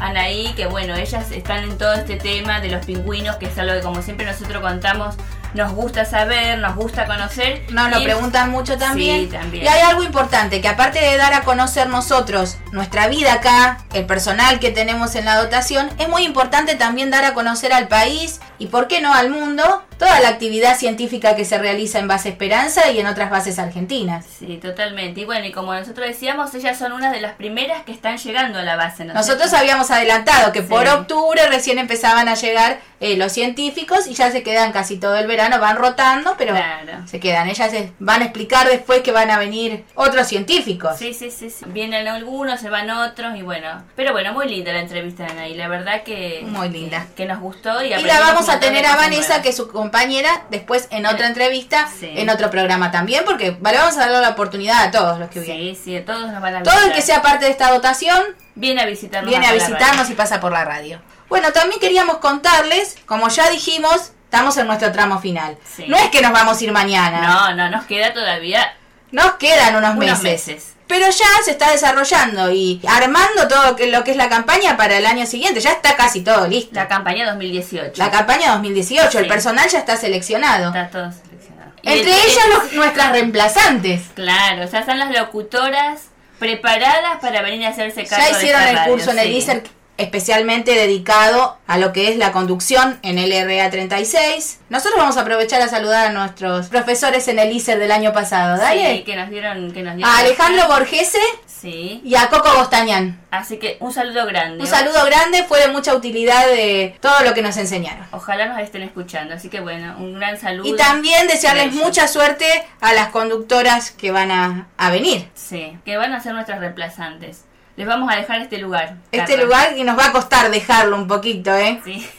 Anaí, 0.00 0.52
que 0.54 0.66
bueno, 0.66 0.94
ellas 0.94 1.32
están 1.32 1.64
en 1.64 1.76
todo 1.76 1.94
este 1.94 2.14
tema 2.16 2.60
de 2.60 2.70
los 2.70 2.86
pingüinos, 2.86 3.36
que 3.36 3.46
es 3.46 3.58
algo 3.58 3.74
que 3.74 3.80
como 3.80 4.02
siempre 4.02 4.24
nosotros 4.24 4.62
contamos, 4.62 5.16
nos 5.54 5.72
gusta 5.72 6.04
saber, 6.04 6.58
nos 6.58 6.74
gusta 6.76 7.06
conocer. 7.06 7.64
Nos 7.70 7.90
lo 7.90 8.00
Y- 8.00 8.04
preguntan 8.04 8.50
mucho 8.50 8.76
también. 8.76 9.22
Sí, 9.22 9.26
también. 9.36 9.64
Y 9.64 9.68
hay 9.68 9.80
algo 9.80 10.02
importante, 10.02 10.60
que 10.60 10.68
aparte 10.68 11.00
de 11.00 11.16
dar 11.16 11.32
a 11.34 11.42
conocer 11.42 11.88
nosotros 11.88 12.58
nuestra 12.72 13.08
vida 13.08 13.34
acá, 13.34 13.78
el 13.94 14.06
personal 14.06 14.58
que 14.60 14.70
tenemos 14.70 15.14
en 15.14 15.24
la 15.24 15.36
dotación, 15.36 15.88
es 15.98 16.08
muy 16.08 16.24
importante 16.24 16.74
también 16.74 17.10
dar 17.10 17.24
a 17.24 17.34
conocer 17.34 17.72
al 17.72 17.88
país 17.88 18.40
y, 18.58 18.66
por 18.66 18.88
qué 18.88 19.00
no, 19.00 19.12
al 19.12 19.30
mundo, 19.30 19.82
toda 19.98 20.20
la 20.20 20.28
actividad 20.28 20.76
científica 20.76 21.36
que 21.36 21.44
se 21.44 21.58
realiza 21.58 21.98
en 21.98 22.08
Base 22.08 22.28
Esperanza 22.28 22.90
y 22.90 22.98
en 23.00 23.06
otras 23.06 23.30
bases 23.30 23.58
argentinas. 23.58 24.26
Sí, 24.38 24.58
totalmente. 24.58 25.20
Y 25.22 25.24
bueno, 25.24 25.46
y 25.46 25.52
como 25.52 25.74
nosotros 25.74 26.06
decíamos, 26.06 26.54
ellas 26.54 26.78
son 26.78 26.92
una 26.92 27.10
de 27.12 27.20
las 27.20 27.34
primeras 27.34 27.82
que 27.84 27.92
están 27.92 28.18
llegando 28.18 28.58
a 28.58 28.62
la 28.62 28.76
base. 28.76 29.04
¿no 29.04 29.12
es 29.12 29.16
Nosotros 29.16 29.52
habíamos 29.52 29.90
adelantado 29.90 30.52
que 30.52 30.62
por 30.62 30.86
octubre 30.88 31.46
recién 31.48 31.78
empezaban 31.78 32.28
a 32.28 32.34
llegar 32.34 32.80
eh, 33.00 33.16
los 33.16 33.32
científicos 33.32 34.06
y 34.06 34.14
ya 34.14 34.30
se 34.30 34.42
quedan 34.42 34.72
casi 34.72 34.96
todo 34.98 35.16
el 35.16 35.26
verano, 35.26 35.58
van 35.60 35.76
rotando, 35.76 36.34
pero 36.38 36.54
Claro. 36.54 37.06
se 37.06 37.20
quedan. 37.20 37.48
Ellas 37.48 37.72
van 37.98 38.22
a 38.22 38.24
explicar 38.24 38.68
después 38.68 39.02
que 39.02 39.12
van 39.12 39.30
a 39.30 39.38
venir 39.38 39.84
otros 39.94 40.26
científicos. 40.26 40.96
Sí, 40.98 41.12
sí, 41.12 41.30
sí, 41.30 41.50
sí. 41.50 41.64
Vienen 41.68 42.08
algunos, 42.08 42.60
se 42.60 42.70
van 42.70 42.88
otros 42.90 43.36
y 43.36 43.42
bueno. 43.42 43.82
Pero 43.96 44.12
bueno, 44.12 44.32
muy 44.32 44.48
linda 44.48 44.72
la 44.72 44.80
entrevista 44.80 45.24
de 45.24 45.32
Anaí. 45.32 45.54
La 45.54 45.68
verdad 45.68 46.02
que... 46.02 46.42
Muy 46.46 46.68
linda. 46.70 47.06
Que, 47.08 47.24
que 47.24 47.26
nos 47.26 47.40
gustó 47.40 47.82
y 47.82 47.86
Y 47.86 47.90
la 48.02 48.16
aprendimos 48.16 48.45
vamos 48.46 48.56
a 48.56 48.60
tener 48.60 48.86
a 48.86 48.96
Vanessa, 48.96 49.42
que 49.42 49.48
es 49.50 49.56
su 49.56 49.68
compañera, 49.68 50.44
después 50.50 50.86
en 50.90 51.06
otra 51.06 51.26
entrevista, 51.26 51.88
Sí. 51.98 52.10
en 52.14 52.30
otro 52.30 52.50
programa 52.50 52.90
también, 52.90 53.24
porque 53.24 53.56
vale, 53.60 53.78
vamos 53.78 53.96
a 53.96 54.00
dar 54.08 54.10
la 54.22 54.28
oportunidad 54.30 54.82
a 54.84 54.90
todos 54.90 55.18
los 55.18 55.28
que 55.30 55.40
vienen. 55.40 55.74
Sí, 55.76 55.80
sí, 55.84 56.00
todos 56.04 56.30
nos 56.30 56.40
van 56.40 56.56
a 56.56 56.62
Todo 56.62 56.78
el 56.84 56.92
que 56.92 57.02
sea 57.02 57.22
parte 57.22 57.44
de 57.46 57.50
esta 57.50 57.70
dotación 57.70 58.22
Viene 58.54 58.82
a 58.82 58.86
visitarnos. 58.86 59.28
viene 59.30 59.46
a 59.46 59.52
visitarnos 59.52 60.08
y 60.10 60.14
pasa 60.14 60.40
por 60.40 60.52
la 60.52 60.64
radio. 60.64 61.00
Bueno, 61.28 61.52
también 61.52 61.80
queríamos 61.80 62.18
contarles, 62.18 62.96
como 63.06 63.28
ya 63.28 63.50
dijimos, 63.50 64.12
estamos 64.24 64.56
en 64.58 64.66
nuestro 64.68 64.92
tramo 64.92 65.18
final. 65.20 65.58
Sí. 65.76 65.86
No 65.88 65.96
es 65.96 66.08
que 66.10 66.22
nos 66.22 66.32
vamos 66.32 66.60
a 66.60 66.64
ir 66.64 66.72
mañana. 66.72 67.20
No, 67.22 67.54
no, 67.54 67.70
nos 67.70 67.84
queda 67.86 68.12
todavía 68.14 68.74
Nos 69.10 69.32
quedan 69.34 69.76
unos, 69.76 69.90
unos 69.96 70.20
meses. 70.22 70.22
meses. 70.46 70.75
Pero 70.88 71.06
ya 71.10 71.26
se 71.44 71.50
está 71.50 71.72
desarrollando 71.72 72.50
y 72.52 72.80
armando 72.88 73.48
todo 73.48 73.70
lo 73.70 74.04
que, 74.04 74.10
es 74.12 74.16
la 74.16 74.28
campaña 74.28 74.76
para 74.76 74.96
el 74.98 75.06
año 75.06 75.26
siguiente. 75.26 75.60
Ya 75.60 75.72
está 75.72 75.96
casi 75.96 76.20
todo 76.22 76.46
listo. 76.46 76.70
La 76.74 76.86
campaña 76.86 77.26
2018. 77.26 77.92
La 77.96 78.10
campaña 78.10 78.52
2018, 78.52 79.18
el 79.18 79.24
Sí. 79.24 79.28
personal 79.30 79.68
ya 79.68 79.78
está 79.80 79.96
seleccionado. 79.96 80.68
Está 80.68 80.88
todo 80.90 81.10
seleccionado. 81.10 81.72
Entre 81.82 82.12
el- 82.12 82.18
ellas 82.30 82.44
los- 82.54 82.72
nuestras 82.74 83.10
reemplazantes. 83.12 84.02
Claro, 84.14 84.64
ya 84.70 84.78
están 84.78 84.98
las 85.00 85.10
locutoras 85.10 86.02
preparadas 86.38 87.18
para 87.20 87.42
venir 87.42 87.66
a 87.66 87.70
hacerse 87.70 88.04
cargo 88.04 88.24
Ya 88.24 88.30
de 88.32 88.38
hicieron 88.38 88.60
esta 88.60 88.70
el 88.70 88.76
radio, 88.76 88.92
curso 88.92 89.10
en 89.10 89.18
el 89.18 89.26
sí. 89.28 89.36
ISER 89.38 89.62
especialmente 89.98 90.72
dedicado 90.74 91.56
a 91.66 91.78
lo 91.78 91.92
que 91.92 92.10
es 92.10 92.16
la 92.18 92.32
conducción 92.32 92.98
en 93.02 93.18
el 93.18 93.32
RA36. 93.32 94.56
Nosotros 94.68 94.98
vamos 94.98 95.16
a 95.16 95.22
aprovechar 95.22 95.62
a 95.62 95.68
saludar 95.68 96.08
a 96.08 96.12
nuestros 96.12 96.68
profesores 96.68 97.28
en 97.28 97.38
el 97.38 97.52
ISER 97.52 97.78
del 97.78 97.90
año 97.92 98.12
pasado. 98.12 98.56
Dale. 98.58 98.98
Sí, 98.98 99.04
que 99.04 99.16
nos 99.16 99.30
dieron... 99.30 99.72
Que 99.72 99.82
nos 99.82 99.96
dieron 99.96 100.12
A 100.12 100.18
Alejandro 100.18 100.66
Borgese 100.68 101.18
Sí. 101.46 102.02
y 102.04 102.14
a 102.16 102.28
Coco 102.28 102.50
Bostañán. 102.58 103.18
Así 103.30 103.56
que 103.56 103.78
un 103.80 103.90
saludo 103.92 104.26
grande. 104.26 104.62
Un 104.62 104.66
saludo 104.68 105.04
grande, 105.06 105.42
fue 105.44 105.58
de 105.60 105.68
mucha 105.68 105.94
utilidad 105.94 106.46
de 106.46 106.96
todo 107.00 107.20
lo 107.24 107.32
que 107.32 107.40
nos 107.42 107.56
enseñaron. 107.56 108.06
Ojalá 108.12 108.46
nos 108.46 108.58
estén 108.60 108.82
escuchando. 108.82 109.34
Así 109.34 109.48
que 109.48 109.60
bueno, 109.60 109.96
un 109.98 110.14
gran 110.14 110.38
saludo. 110.38 110.68
Y 110.68 110.76
también 110.76 111.26
desearles 111.26 111.72
mucha 111.72 112.08
suerte 112.08 112.46
a 112.80 112.92
las 112.92 113.08
conductoras 113.08 113.90
que 113.90 114.10
van 114.10 114.30
a, 114.30 114.68
a 114.76 114.90
venir. 114.90 115.28
Sí, 115.34 115.78
que 115.84 115.96
van 115.96 116.12
a 116.12 116.20
ser 116.20 116.34
nuestras 116.34 116.60
reemplazantes. 116.60 117.45
Les 117.76 117.86
vamos 117.86 118.10
a 118.10 118.16
dejar 118.16 118.40
este 118.40 118.58
lugar. 118.58 118.96
Este 119.12 119.36
lugar 119.36 119.76
y 119.76 119.84
nos 119.84 119.98
va 119.98 120.06
a 120.06 120.12
costar 120.12 120.50
dejarlo 120.50 120.96
un 120.96 121.06
poquito, 121.06 121.54
¿eh? 121.54 121.80
Sí. 121.84 122.08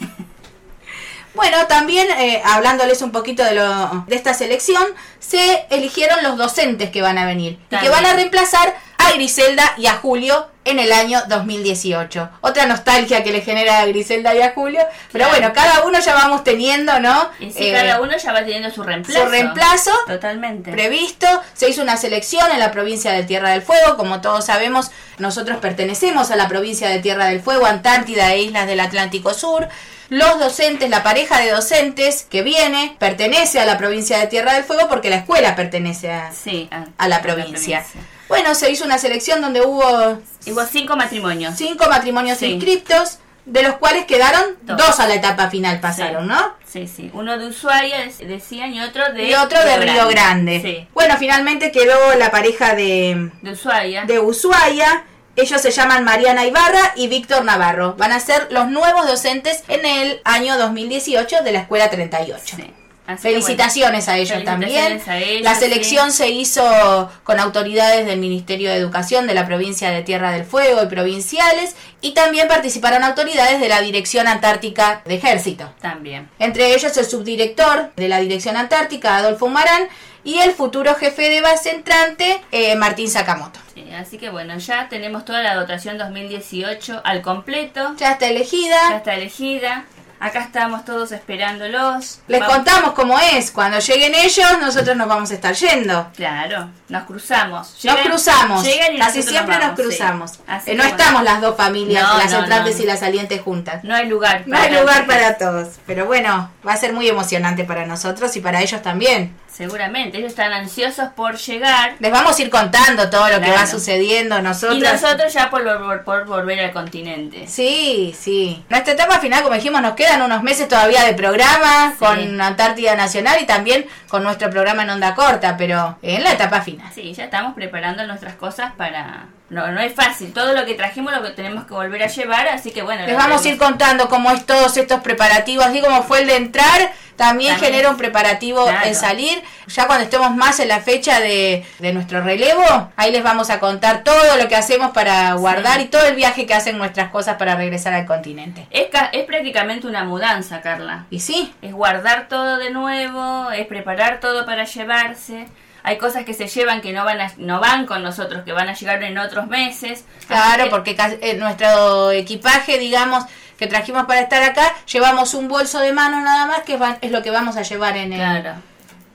Bueno, 1.37 1.67
también 1.67 2.07
eh, 2.17 2.41
hablándoles 2.43 3.03
un 3.03 3.11
poquito 3.11 3.43
de, 3.43 3.53
lo, 3.53 4.05
de 4.07 4.15
esta 4.15 4.33
selección, 4.33 4.83
se 5.19 5.67
eligieron 5.69 6.23
los 6.23 6.35
docentes 6.35 6.89
que 6.89 7.03
van 7.03 7.19
a 7.19 7.27
venir 7.27 7.59
y 7.69 7.77
que 7.77 7.89
van 7.89 8.07
a 8.07 8.13
reemplazar 8.13 8.73
a 9.07 9.13
Griselda 9.13 9.73
y 9.77 9.87
a 9.87 9.93
Julio 9.93 10.47
en 10.65 10.79
el 10.79 10.91
año 10.91 11.21
2018. 11.29 12.29
Otra 12.41 12.65
nostalgia 12.65 13.23
que 13.23 13.31
le 13.31 13.41
genera 13.41 13.79
a 13.79 13.85
Griselda 13.85 14.35
y 14.35 14.41
a 14.41 14.51
Julio, 14.53 14.81
pero 15.13 15.29
bueno, 15.29 15.53
cada 15.53 15.83
uno 15.85 15.99
ya 15.99 16.13
vamos 16.13 16.43
teniendo, 16.43 16.99
¿no? 16.99 17.29
Y 17.39 17.51
sí, 17.51 17.71
cada 17.71 17.97
Eh, 17.97 18.01
uno 18.01 18.17
ya 18.17 18.33
va 18.33 18.39
teniendo 18.39 18.69
su 18.69 18.83
reemplazo. 18.83 19.23
su 19.23 19.29
reemplazo 19.29 19.91
Totalmente. 20.07 20.71
previsto. 20.71 21.27
Se 21.53 21.69
hizo 21.69 21.81
una 21.81 21.95
selección 21.97 22.51
en 22.51 22.59
la 22.59 22.71
provincia 22.71 23.13
de 23.13 23.23
Tierra 23.23 23.51
del 23.51 23.61
Fuego. 23.61 23.95
Como 23.95 24.19
todos 24.21 24.45
sabemos, 24.45 24.91
nosotros 25.19 25.57
pertenecemos 25.59 26.31
a 26.31 26.35
la 26.35 26.47
provincia 26.49 26.89
de 26.89 26.99
Tierra 26.99 27.27
del 27.27 27.41
Fuego, 27.41 27.65
Antártida 27.65 28.33
e 28.33 28.41
Islas 28.41 28.67
del 28.67 28.81
Atlántico 28.81 29.33
Sur. 29.33 29.69
Los 30.09 30.39
docentes, 30.39 30.89
la 30.89 31.03
pareja 31.03 31.39
de 31.41 31.51
docentes 31.51 32.25
que 32.29 32.41
viene, 32.41 32.95
pertenece 32.99 33.59
a 33.59 33.65
la 33.65 33.77
provincia 33.77 34.17
de 34.19 34.27
Tierra 34.27 34.53
del 34.53 34.63
Fuego 34.63 34.87
porque 34.87 35.09
la 35.09 35.17
escuela 35.17 35.55
pertenece 35.55 36.11
a, 36.11 36.31
Sí, 36.31 36.69
a, 36.71 36.85
a 36.97 37.07
la 37.09 37.21
provincia. 37.21 37.85
Bueno, 38.27 38.55
se 38.55 38.71
hizo 38.71 38.85
una 38.85 38.97
selección 38.97 39.41
donde 39.41 39.61
hubo 39.61 40.19
Hubo 40.47 40.65
cinco 40.65 40.95
matrimonios. 40.95 41.55
cinco 41.55 41.85
matrimonios 41.89 42.37
Sí. 42.37 42.45
inscriptos, 42.47 43.19
de 43.45 43.63
los 43.63 43.75
cuales 43.77 44.05
quedaron 44.05 44.41
Dos. 44.63 44.77
dos 44.77 44.99
a 44.99 45.07
la 45.07 45.15
etapa 45.15 45.49
final 45.49 45.79
pasaron, 45.79 46.23
Sí. 46.23 46.29
¿no? 46.29 46.53
Sí, 46.65 46.87
sí. 46.87 47.09
Uno 47.13 47.37
de 47.37 47.47
Ushuaia, 47.47 48.09
decían, 48.19 48.73
y 48.73 48.81
otro 48.81 49.13
de 49.13 49.23
y 49.29 49.33
otro 49.33 49.57
de 49.63 49.77
Río 49.77 50.07
Grande. 50.09 50.61
Sí, 50.61 50.87
Bueno, 50.93 51.15
finalmente 51.17 51.71
quedó 51.71 51.95
la 52.15 52.29
pareja 52.29 52.75
de, 52.75 53.31
de 53.41 53.51
Ushuaia. 53.51 54.03
de 54.05 54.19
Ushuaia. 54.19 55.05
Ellos 55.37 55.61
se 55.61 55.69
llaman 55.71 56.03
Mariana 56.03 56.45
Ibarra 56.45 56.93
y 56.95 57.07
Víctor 57.07 57.45
Navarro. 57.45 57.93
Van 57.95 58.11
a 58.11 58.19
ser 58.19 58.47
los 58.51 58.67
nuevos 58.69 59.07
docentes 59.07 59.63
en 59.67 59.85
el 59.85 60.19
año 60.25 60.57
2018 60.57 61.43
de 61.43 61.51
la 61.51 61.59
Escuela 61.59 61.89
38. 61.91 62.55
Sí. 62.57 62.73
Así 63.07 63.21
Felicitaciones 63.23 64.09
a 64.09 64.17
ellos 64.17 64.43
también. 64.43 64.99
Felicitaciones 64.99 65.07
a 65.07 65.17
ellos, 65.17 65.43
la 65.43 65.53
sí. 65.55 65.61
selección 65.61 66.11
se 66.11 66.27
hizo 66.29 67.09
con 67.23 67.39
autoridades 67.39 68.05
del 68.05 68.19
Ministerio 68.19 68.69
de 68.69 68.75
Educación 68.75 69.27
de 69.27 69.33
la 69.33 69.45
provincia 69.47 69.89
de 69.91 70.01
Tierra 70.03 70.31
del 70.31 70.43
Fuego 70.43 70.83
y 70.83 70.87
provinciales 70.87 71.75
y 72.01 72.11
también 72.13 72.47
participaron 72.47 73.03
autoridades 73.05 73.59
de 73.61 73.69
la 73.69 73.81
Dirección 73.81 74.27
Antártica 74.27 75.01
de 75.05 75.15
Ejército. 75.15 75.71
También. 75.81 76.29
Entre 76.37 76.75
ellos 76.75 76.95
el 76.97 77.05
subdirector 77.05 77.91
de 77.95 78.07
la 78.09 78.19
Dirección 78.19 78.57
Antártica, 78.57 79.15
Adolfo 79.17 79.45
Humarán, 79.45 79.87
y 80.23 80.39
el 80.39 80.51
futuro 80.51 80.93
jefe 80.95 81.29
de 81.29 81.39
base 81.39 81.69
entrante, 81.71 82.41
eh, 82.51 82.75
Martín 82.75 83.09
Sakamoto. 83.09 83.59
Sí, 83.73 83.85
así 83.97 84.17
que 84.17 84.29
bueno, 84.29 84.57
ya 84.57 84.89
tenemos 84.89 85.23
toda 85.23 85.41
la 85.41 85.55
dotación 85.55 85.97
2018 85.97 86.99
al 87.05 87.21
completo. 87.21 87.95
Ya 87.97 88.11
está 88.11 88.25
Ya 88.25 88.31
elegida. 88.31 88.97
está 88.97 89.13
elegida. 89.15 89.85
Acá 90.19 90.39
estamos 90.41 90.83
todos 90.83 91.11
esperándolos. 91.11 92.19
Les 92.27 92.39
Vamos- 92.39 92.55
contamos 92.55 92.93
cómo 92.93 93.19
es. 93.19 93.51
Cuando 93.51 93.79
lleguen 93.79 94.15
ellos, 94.15 94.47
nosotros 94.59 94.95
nos 94.97 95.07
vamos 95.07 95.29
a 95.31 95.33
estar 95.35 95.53
yendo. 95.53 96.07
Claro, 96.15 96.69
nos 96.89 97.03
cruzamos. 97.03 97.77
Nos 97.83 97.95
cruzamos. 97.97 98.63
llegan 98.63 98.95
y 98.95 98.99
Casi 98.99 99.21
siempre 99.21 99.55
nos, 99.55 99.63
vamos, 99.67 99.79
cruzamos. 99.79 100.39
Así 100.47 100.71
Eh, 100.71 100.75
no 100.75 100.83
estamos 100.83 101.23
las 101.23 101.39
dos 101.41 101.55
familias, 101.55 102.03
No, 102.07 102.17
las 102.17 102.31
no, 102.31 102.39
entrantes 102.39 102.77
no. 102.77 102.83
y 102.83 102.85
las 102.87 102.99
salientes 102.99 103.41
juntas. 103.41 103.83
No 103.83 103.93
hay 103.95 104.07
lugar. 104.07 104.43
No 104.47 104.57
hay 104.57 104.69
para 104.69 104.81
lugar 104.81 105.05
para 105.05 105.37
todos. 105.37 105.67
Pero 105.85 106.05
bueno, 106.07 106.49
va 106.67 106.73
a 106.73 106.77
ser 106.77 106.93
muy 106.93 107.07
emocionante 107.07 107.63
para 107.63 107.85
nosotros 107.85 108.35
y 108.35 108.41
para 108.41 108.61
ellos 108.61 108.81
también. 108.81 109.35
Seguramente, 109.57 110.19
ellos 110.19 110.29
están 110.29 110.53
ansiosos 110.53 111.09
por 111.15 111.35
llegar. 111.37 111.95
Les 111.99 112.11
vamos 112.11 112.37
a 112.37 112.41
ir 112.43 112.51
contando 112.51 113.09
todo 113.09 113.27
lo 113.27 113.41
que 113.41 113.49
va 113.49 113.65
sucediendo 113.65 114.39
nosotros. 114.39 114.77
Y 114.77 114.81
nosotros 114.81 115.33
ya 115.33 115.49
por, 115.49 115.63
vol- 115.63 116.03
por 116.03 116.25
volver 116.25 116.59
al 116.59 116.71
continente. 116.71 117.47
Sí, 117.47 118.15
sí. 118.15 118.63
Nuestra 118.69 118.93
etapa 118.93 119.19
final, 119.19 119.41
como 119.41 119.55
dijimos, 119.55 119.81
nos 119.81 119.95
quedan 119.95 120.21
unos 120.21 120.43
meses 120.43 120.67
todavía 120.67 121.03
de 121.03 121.13
programa 121.15 121.91
Sí. 121.93 121.97
con 121.97 122.39
Antártida 122.39 122.95
Nacional 122.95 123.39
y 123.41 123.47
también 123.47 123.87
con 124.07 124.21
nuestro 124.21 124.51
programa 124.51 124.83
en 124.83 124.91
onda 124.91 125.15
corta, 125.15 125.57
pero 125.57 125.97
en 126.03 126.23
la 126.23 126.33
etapa 126.33 126.61
final. 126.61 126.87
Sí, 126.93 127.13
ya 127.13 127.23
estamos 127.23 127.55
preparando 127.55 128.05
nuestras 128.05 128.35
cosas 128.35 128.73
para... 128.77 129.25
No, 129.49 129.65
no 129.71 129.79
es 129.79 129.93
fácil. 129.93 130.33
Todo 130.33 130.53
lo 130.53 130.65
que 130.65 130.73
trajimos 130.73 131.13
lo 131.13 131.23
que 131.23 131.29
tenemos 131.31 131.65
que 131.65 131.73
volver 131.73 132.03
a 132.03 132.07
llevar, 132.07 132.47
así 132.49 132.71
que 132.71 132.81
bueno. 132.81 133.05
Les 133.05 133.15
vamos 133.15 133.45
a 133.45 133.47
ir 133.47 133.57
contando 133.57 134.09
cómo 134.09 134.29
es 134.31 134.45
todos 134.45 134.75
estos 134.75 134.99
preparativos, 135.01 135.65
así 135.65 135.79
como 135.81 136.03
fue 136.03 136.19
el 136.21 136.27
de 136.27 136.35
entrar, 136.35 136.91
también, 137.15 137.53
También. 137.53 137.57
genera 137.57 137.89
un 137.89 137.97
preparativo 137.97 138.63
Claro. 138.65 138.85
el 138.87 138.93
salir. 138.93 139.41
Ya 139.67 139.87
cuando 139.87 140.03
estemos 140.03 140.35
más 140.35 140.59
en 140.59 140.67
la 140.67 140.81
fecha 140.81 141.19
de, 141.19 141.65
de 141.79 141.93
nuestro 141.93 142.21
relevo, 142.21 142.91
ahí 142.95 143.11
les 143.11 143.23
vamos 143.23 143.49
a 143.49 143.59
contar 143.59 144.03
todo 144.03 144.35
lo 144.37 144.47
que 144.49 144.55
hacemos 144.55 144.91
para 144.91 145.33
guardar 145.33 145.77
Sí. 145.79 145.83
y 145.83 145.87
todo 145.87 146.05
el 146.05 146.15
viaje 146.15 146.45
que 146.45 146.53
hacen 146.53 146.77
nuestras 146.77 147.09
cosas 147.09 147.37
para 147.37 147.55
regresar 147.55 147.93
al 147.93 148.05
continente. 148.05 148.67
Es, 148.69 148.87
es 149.13 149.23
prácticamente 149.25 149.87
una 149.87 150.03
mudanza, 150.03 150.61
Carla. 150.61 151.05
Y 151.09 151.21
sí, 151.21 151.53
Es 151.61 151.71
guardar 151.73 152.27
todo 152.27 152.57
de 152.57 152.69
nuevo, 152.69 153.49
es 153.51 153.65
preparar 153.65 154.19
todo 154.19 154.45
para 154.45 154.65
llevarse. 154.65 155.47
Hay 155.87 155.97
cosas 155.97 156.25
que 156.25 156.33
se 156.33 156.47
llevan 156.47 156.81
que 156.81 156.91
no 156.91 157.05
van 157.05 157.21
a, 157.21 157.31
no 157.37 157.59
van 157.61 157.85
con 157.85 158.03
nosotros, 158.03 158.43
que 158.43 158.51
van 158.51 158.67
a 158.67 158.73
llegar 158.73 159.01
en 159.03 159.17
otros 159.17 159.47
meses. 159.47 160.03
Claro, 160.27 160.65
que- 160.65 160.69
porque 160.69 160.97
eh, 161.21 161.35
nuestro 161.35 162.11
equipaje, 162.11 162.77
digamos, 162.77 163.23
que 163.57 163.67
trajimos 163.67 164.05
para 164.05 164.19
estar 164.19 164.43
acá, 164.43 164.73
llevamos 164.91 165.33
un 165.33 165.47
bolso 165.47 165.79
de 165.79 165.93
mano 165.93 166.19
nada 166.21 166.45
más, 166.45 166.61
que 166.63 166.77
es 167.01 167.11
lo 167.11 167.23
que 167.23 167.31
vamos 167.31 167.55
a 167.55 167.61
llevar 167.61 167.95
en 167.95 168.11
el, 168.11 168.19
Claro. 168.19 168.55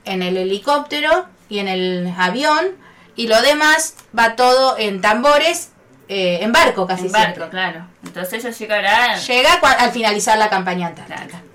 en 0.05 0.23
el 0.23 0.35
helicóptero 0.35 1.27
y 1.47 1.59
en 1.59 1.67
el 1.67 2.13
avión, 2.17 2.65
y 3.15 3.27
lo 3.27 3.39
demás 3.43 3.95
va 4.17 4.35
todo 4.35 4.75
en 4.79 4.99
tambores, 4.99 5.69
eh, 6.09 6.39
en 6.41 6.51
barco 6.51 6.87
casi 6.87 7.05
En 7.05 7.11
barco, 7.11 7.35
siempre. 7.35 7.49
claro. 7.51 7.87
Entonces 8.03 8.43
ellos 8.43 8.57
llegarán. 8.57 9.19
Llega 9.19 9.53
al 9.53 9.91
finalizar 9.91 10.37
la 10.39 10.49
campaña 10.49 10.87
antártica. 10.87 11.23
Claro. 11.27 11.45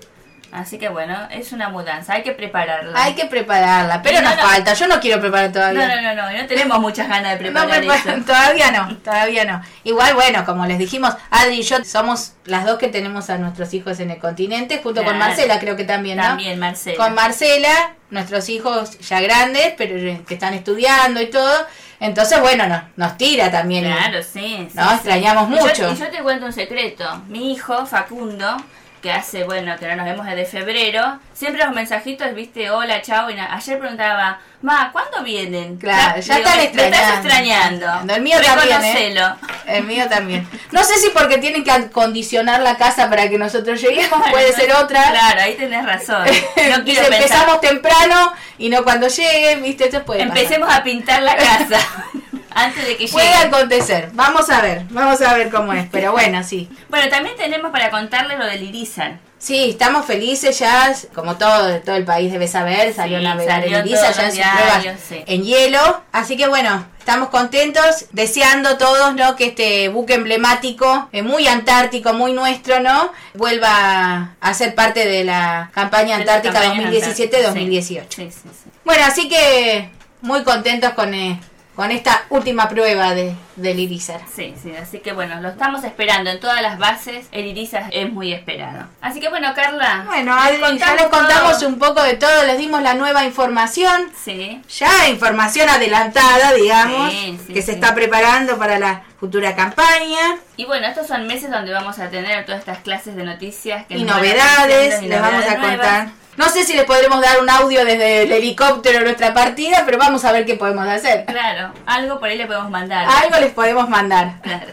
Así 0.51 0.79
que 0.79 0.89
bueno, 0.89 1.15
es 1.31 1.51
una 1.51 1.69
mudanza, 1.69 2.13
hay 2.13 2.23
que 2.23 2.31
prepararla. 2.31 2.91
Hay 3.03 3.13
que 3.13 3.25
prepararla, 3.25 4.01
pero 4.01 4.21
no, 4.21 4.29
nos 4.29 4.37
no. 4.37 4.43
falta, 4.43 4.73
yo 4.73 4.87
no 4.87 4.99
quiero 4.99 5.21
preparar 5.21 5.51
todavía. 5.51 5.87
No, 5.87 5.95
no, 6.01 6.15
no, 6.15 6.31
no, 6.31 6.37
no 6.41 6.47
tenemos 6.47 6.79
muchas 6.79 7.07
ganas 7.07 7.37
de 7.39 7.51
No 7.51 7.61
preparar 7.61 7.83
preparo- 7.83 8.15
eso. 8.17 8.25
todavía 8.25 8.71
no, 8.71 8.97
todavía 8.97 9.45
no. 9.45 9.61
Igual, 9.83 10.15
bueno, 10.15 10.45
como 10.45 10.65
les 10.65 10.79
dijimos, 10.79 11.13
Adri 11.29 11.59
y 11.59 11.63
yo 11.63 11.83
somos 11.85 12.33
las 12.45 12.65
dos 12.65 12.79
que 12.79 12.87
tenemos 12.87 13.29
a 13.29 13.37
nuestros 13.37 13.73
hijos 13.73 13.99
en 13.99 14.11
el 14.11 14.17
continente, 14.17 14.79
junto 14.81 15.03
con. 15.03 15.17
Marcela, 15.19 15.59
creo 15.59 15.75
que 15.75 15.83
también, 15.83 16.17
¿no? 16.17 16.23
También, 16.23 16.57
Marcela. 16.59 16.97
Con 16.97 17.13
Marcela, 17.13 17.93
nuestros 18.09 18.49
hijos 18.49 18.97
ya 18.99 19.21
grandes, 19.21 19.73
pero 19.77 19.95
que 20.25 20.33
están 20.33 20.53
estudiando 20.53 21.21
y 21.21 21.27
todo. 21.29 21.67
Entonces, 21.99 22.39
bueno, 22.39 22.65
nos, 22.67 22.81
nos 22.95 23.17
tira 23.17 23.51
también. 23.51 23.83
Claro, 23.83 24.23
sí. 24.23 24.67
sí, 24.69 24.69
No, 24.73 24.87
sí. 24.89 24.95
extrañamos 24.95 25.49
Y 25.51 25.55
yo- 25.57 25.61
mucho. 25.61 25.91
Y 25.91 25.95
yo, 25.97 26.09
te 26.09 26.23
cuento 26.23 26.45
un 26.45 26.53
secreto. 26.53 27.23
Mi 27.27 27.51
hijo, 27.51 27.85
Facundo, 27.85 28.55
que 29.01 29.11
hace, 29.11 29.43
bueno, 29.45 29.75
que 29.77 29.87
no 29.87 29.95
nos 29.95 30.05
vemos 30.05 30.25
desde 30.25 30.45
febrero, 30.45 31.19
siempre 31.33 31.63
los 31.63 31.73
mensajitos, 31.73 32.33
viste, 32.33 32.69
hola, 32.69 33.01
chao. 33.01 33.29
Y 33.29 33.39
ayer 33.39 33.79
preguntaba, 33.79 34.39
ma, 34.61 34.91
¿cuándo 34.91 35.23
vienen? 35.23 35.77
Claro, 35.77 36.19
ya 36.19 36.35
digo, 36.37 36.49
están 36.49 36.57
"Me- 36.57 36.73
me 36.73 36.85
estás 36.89 37.13
extrañando. 37.19 37.85
extrañando. 37.85 38.13
El 38.15 38.21
mío 38.21 38.37
también, 38.43 38.83
¿eh? 38.83 39.23
El 39.67 39.83
mío 39.85 40.07
también. 40.09 40.47
No 40.71 40.83
sé 40.83 40.95
si 40.99 41.09
porque 41.09 41.37
tienen 41.37 41.63
que 41.63 41.71
acondicionar 41.71 42.59
la 42.61 42.77
casa 42.77 43.09
para 43.09 43.29
que 43.29 43.37
nosotros 43.37 43.81
lleguemos, 43.81 44.21
puede 44.29 44.51
ser 44.53 44.73
otra. 44.73 45.09
Claro, 45.11 45.41
ahí 45.41 45.55
tenés 45.55 45.85
razón. 45.85 46.25
No 46.25 46.83
quiero 46.83 47.05
empezamos 47.07 47.61
temprano 47.61 48.33
y 48.57 48.69
no 48.69 48.83
cuando 48.83 49.07
lleguen, 49.07 49.63
viste, 49.63 49.85
esto 49.85 50.03
puede 50.03 50.25
pasar. 50.25 50.37
Empecemos 50.37 50.73
a 50.73 50.83
pintar 50.83 51.21
la 51.21 51.35
casa 51.35 51.79
antes 52.51 52.85
de 52.85 52.97
que 52.97 53.07
Puede 53.07 53.27
llegue. 53.27 53.37
acontecer. 53.47 54.09
Vamos 54.13 54.49
a 54.49 54.61
ver, 54.61 54.83
vamos 54.89 55.21
a 55.21 55.33
ver 55.33 55.49
cómo 55.49 55.73
es. 55.73 55.87
Pero 55.91 56.11
bueno, 56.11 56.43
sí. 56.43 56.69
Bueno, 56.89 57.09
también 57.09 57.35
tenemos 57.35 57.71
para 57.71 57.89
contarles 57.89 58.37
lo 58.37 58.45
del 58.45 58.63
Irizar. 58.63 59.19
Sí, 59.37 59.69
estamos 59.69 60.05
felices 60.05 60.59
ya, 60.59 60.93
como 61.15 61.37
todo, 61.37 61.79
todo 61.79 61.95
el 61.95 62.03
país 62.03 62.29
debe 62.29 62.45
saber, 62.49 62.93
salió 62.93 63.19
Sí, 63.19 63.25
a 63.25 63.29
navegar 63.29 63.61
salió 63.61 63.79
Ibiza 63.79 64.01
todos 64.11 64.17
ya 64.17 64.25
en 64.25 64.31
sus 64.33 64.41
pruebas 64.41 64.99
sí. 65.07 65.23
en 65.25 65.43
hielo. 65.45 66.01
Así 66.11 66.35
que 66.35 66.49
bueno, 66.49 66.85
estamos 66.99 67.29
contentos, 67.29 68.07
deseando 68.11 68.77
todos, 68.77 69.15
¿no? 69.15 69.37
Que 69.37 69.45
este 69.45 69.87
buque 69.87 70.15
emblemático, 70.15 71.07
eh, 71.13 71.21
muy 71.21 71.47
antártico, 71.47 72.11
muy 72.11 72.33
nuestro, 72.33 72.81
¿no? 72.81 73.13
Vuelva 73.33 74.35
a 74.41 74.53
ser 74.53 74.75
parte 74.75 75.05
de 75.07 75.23
la 75.23 75.71
campaña 75.73 76.17
De 76.17 76.23
antártica 76.23 76.59
campaña 76.59 76.91
2017-2018. 76.91 78.05
Sí, 78.09 78.29
sí, 78.31 78.31
sí. 78.43 78.69
Bueno, 78.83 79.05
así 79.05 79.29
que 79.29 79.89
muy 80.19 80.43
contentos 80.43 80.91
con, 80.95 81.13
eh, 81.13 81.39
con 81.79 81.91
esta 81.91 82.25
última 82.27 82.67
prueba 82.67 83.15
de, 83.15 83.33
del 83.55 83.79
Irizar. 83.79 84.19
Sí, 84.35 84.53
sí, 84.61 84.73
así 84.75 84.99
que 84.99 85.13
bueno, 85.13 85.39
lo 85.39 85.47
estamos 85.47 85.85
esperando 85.85 86.29
en 86.29 86.37
todas 86.41 86.61
las 86.61 86.77
bases. 86.77 87.27
El 87.31 87.45
Irizar 87.45 87.85
es 87.93 88.11
muy 88.11 88.33
esperado. 88.33 88.87
Así 88.99 89.21
que 89.21 89.29
bueno, 89.29 89.53
Carla. 89.55 90.03
Bueno, 90.05 90.35
les 90.35 90.61
Adri, 90.61 90.77
ya 90.77 90.87
contamos 90.87 90.95
les 90.95 91.07
contamos 91.07 91.63
un 91.63 91.79
poco 91.79 92.03
de 92.03 92.15
todo, 92.15 92.43
les 92.43 92.57
dimos 92.57 92.81
la 92.81 92.95
nueva 92.95 93.23
información. 93.23 94.11
Sí, 94.21 94.61
Ya 94.77 95.07
información 95.07 95.69
adelantada, 95.69 96.51
digamos, 96.51 97.13
Sí, 97.13 97.39
sí, 97.47 97.53
que 97.53 97.61
se 97.61 97.71
está 97.71 97.95
preparando 97.95 98.57
para 98.57 98.77
la 98.77 99.03
futura 99.17 99.55
campaña 99.55 100.37
y 100.57 100.65
bueno, 100.65 100.85
estos 100.87 101.07
son 101.07 101.27
meses 101.27 101.49
donde 101.49 101.71
vamos 101.71 101.97
a 101.99 102.09
tener 102.09 102.45
todas 102.45 102.59
estas 102.59 102.79
clases 102.79 103.15
de 103.15 103.23
noticias 103.23 103.85
que 103.85 103.97
y 103.97 104.03
novedades, 104.03 105.01
les 105.01 105.21
vamos 105.21 105.45
a 105.45 105.55
novedades 105.55 105.69
contar. 105.69 106.09
No 106.39 106.47
sé 106.47 106.63
si 106.63 106.73
les 106.73 106.85
podremos 106.85 107.19
dar 107.19 107.41
un 107.41 107.49
audio 107.49 107.83
desde 107.83 108.23
el 108.23 108.31
helicóptero 108.31 108.99
de 108.99 109.03
nuestra 109.03 109.33
partida, 109.33 109.83
pero 109.85 109.97
vamos 109.97 110.23
a 110.23 110.31
ver 110.31 110.45
qué 110.45 110.55
podemos 110.55 110.87
hacer. 110.87 111.25
Claro, 111.25 111.73
algo 111.85 112.17
por 112.17 112.29
ahí 112.29 112.37
le 112.37 112.45
podemos 112.45 112.71
mandar. 112.71 113.09
Algo 113.09 113.41
les 113.41 113.51
podemos 113.51 113.89
mandar. 113.89 114.39
Claro. 114.41 114.67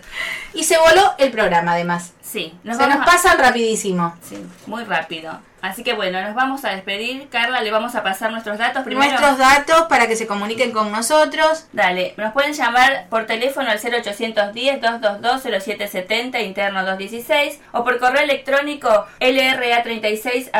Y 0.55 0.63
se 0.63 0.79
voló 0.79 1.15
el 1.19 1.33
programa 1.33 1.73
además. 1.73 2.13
Sí, 2.23 2.57
Se 2.63 2.87
nos 2.87 3.05
pasan 3.05 3.37
rapidísimo. 3.39 4.17
Sí, 4.23 4.47
muy 4.67 4.85
rápido. 4.85 5.41
Así 5.63 5.83
que 5.83 5.95
bueno, 5.95 6.21
nos 6.23 6.35
vamos 6.35 6.65
a 6.65 6.71
despedir. 6.71 7.29
Carla, 7.29 7.63
le 7.63 7.71
vamos 7.71 7.95
a 7.95 8.03
pasar 8.03 8.31
nuestros 8.31 8.59
datos 8.59 8.85
primero. 8.85 9.09
Nuestros 9.09 9.39
datos 9.39 9.83
para 9.89 10.07
que 10.07 10.17
se 10.17 10.27
comuniquen 10.27 10.73
con 10.73 10.93
nosotros. 10.93 11.67
Dale, 11.73 12.15
nos 12.17 12.33
pueden 12.33 12.53
llamar 12.53 13.07
por 13.09 13.27
teléfono 13.27 13.71
al 13.71 13.81
0810-222-0770, 13.81 16.45
interno 16.45 16.85
216, 16.85 17.61
o 17.73 17.85
por 17.85 17.99
correo 17.99 18.23
electrónico 18.23 19.07
lra36 19.21 20.51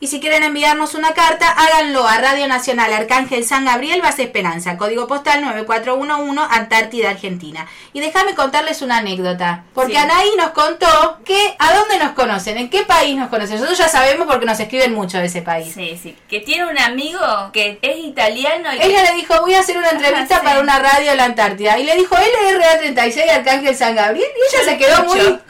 Y 0.00 0.06
si 0.08 0.20
quieren 0.20 0.42
enviarnos 0.42 0.94
una 0.94 1.14
carta, 1.14 1.48
háganlo 1.50 2.06
a 2.06 2.18
Radio 2.18 2.46
Nacional 2.48 2.92
Arcángel 2.92 3.44
San 3.44 3.64
Gabriel, 3.64 4.02
Base 4.02 4.24
Esperanza, 4.24 4.76
código 4.76 5.06
postal 5.06 5.42
9411, 5.42 6.42
Antártida, 6.50 7.10
Argentina. 7.10 7.66
Y 7.92 8.00
déjame 8.00 8.34
contarles 8.34 8.82
una 8.82 8.98
anécdota, 8.98 9.64
porque 9.74 9.92
Sí. 9.92 9.98
Anaí 9.98 10.30
nos 10.36 10.50
contó 10.50 11.20
que 11.24 11.56
a 11.58 11.74
dónde 11.74 11.98
nos 11.98 12.12
conocen, 12.12 12.58
en 12.58 12.70
qué 12.70 12.82
país 12.82 13.16
nos 13.16 13.25
conocen. 13.28 13.56
Nosotros 13.56 13.78
ya 13.78 13.88
sabemos 13.88 14.26
porque 14.26 14.46
nos 14.46 14.58
escriben 14.60 14.92
mucho 14.92 15.18
de 15.18 15.26
ese 15.26 15.42
país. 15.42 15.72
Sí, 15.74 15.98
sí. 16.02 16.16
Que 16.28 16.40
tiene 16.40 16.66
un 16.66 16.78
amigo 16.78 17.20
que 17.52 17.78
es 17.82 17.98
italiano 17.98 18.72
y 18.74 18.82
Ella 18.82 19.02
le 19.10 19.16
dijo, 19.16 19.40
voy 19.40 19.54
a 19.54 19.60
hacer 19.60 19.76
una 19.76 19.90
entrevista 19.90 20.36
Ajá, 20.36 20.40
sí. 20.40 20.46
para 20.46 20.60
una 20.60 20.78
radio 20.78 21.10
en 21.12 21.16
la 21.16 21.24
Antártida. 21.24 21.78
Y 21.78 21.84
le 21.84 21.94
dijo, 21.96 22.14
LRA36 22.16 23.30
Arcángel 23.30 23.76
San 23.76 23.94
Gabriel. 23.94 24.26
Y 24.28 24.56
ella 24.56 24.64
Yo 24.64 24.70
se 24.70 24.78
quedó 24.78 25.02
escucho. 25.04 25.30
muy... 25.30 25.40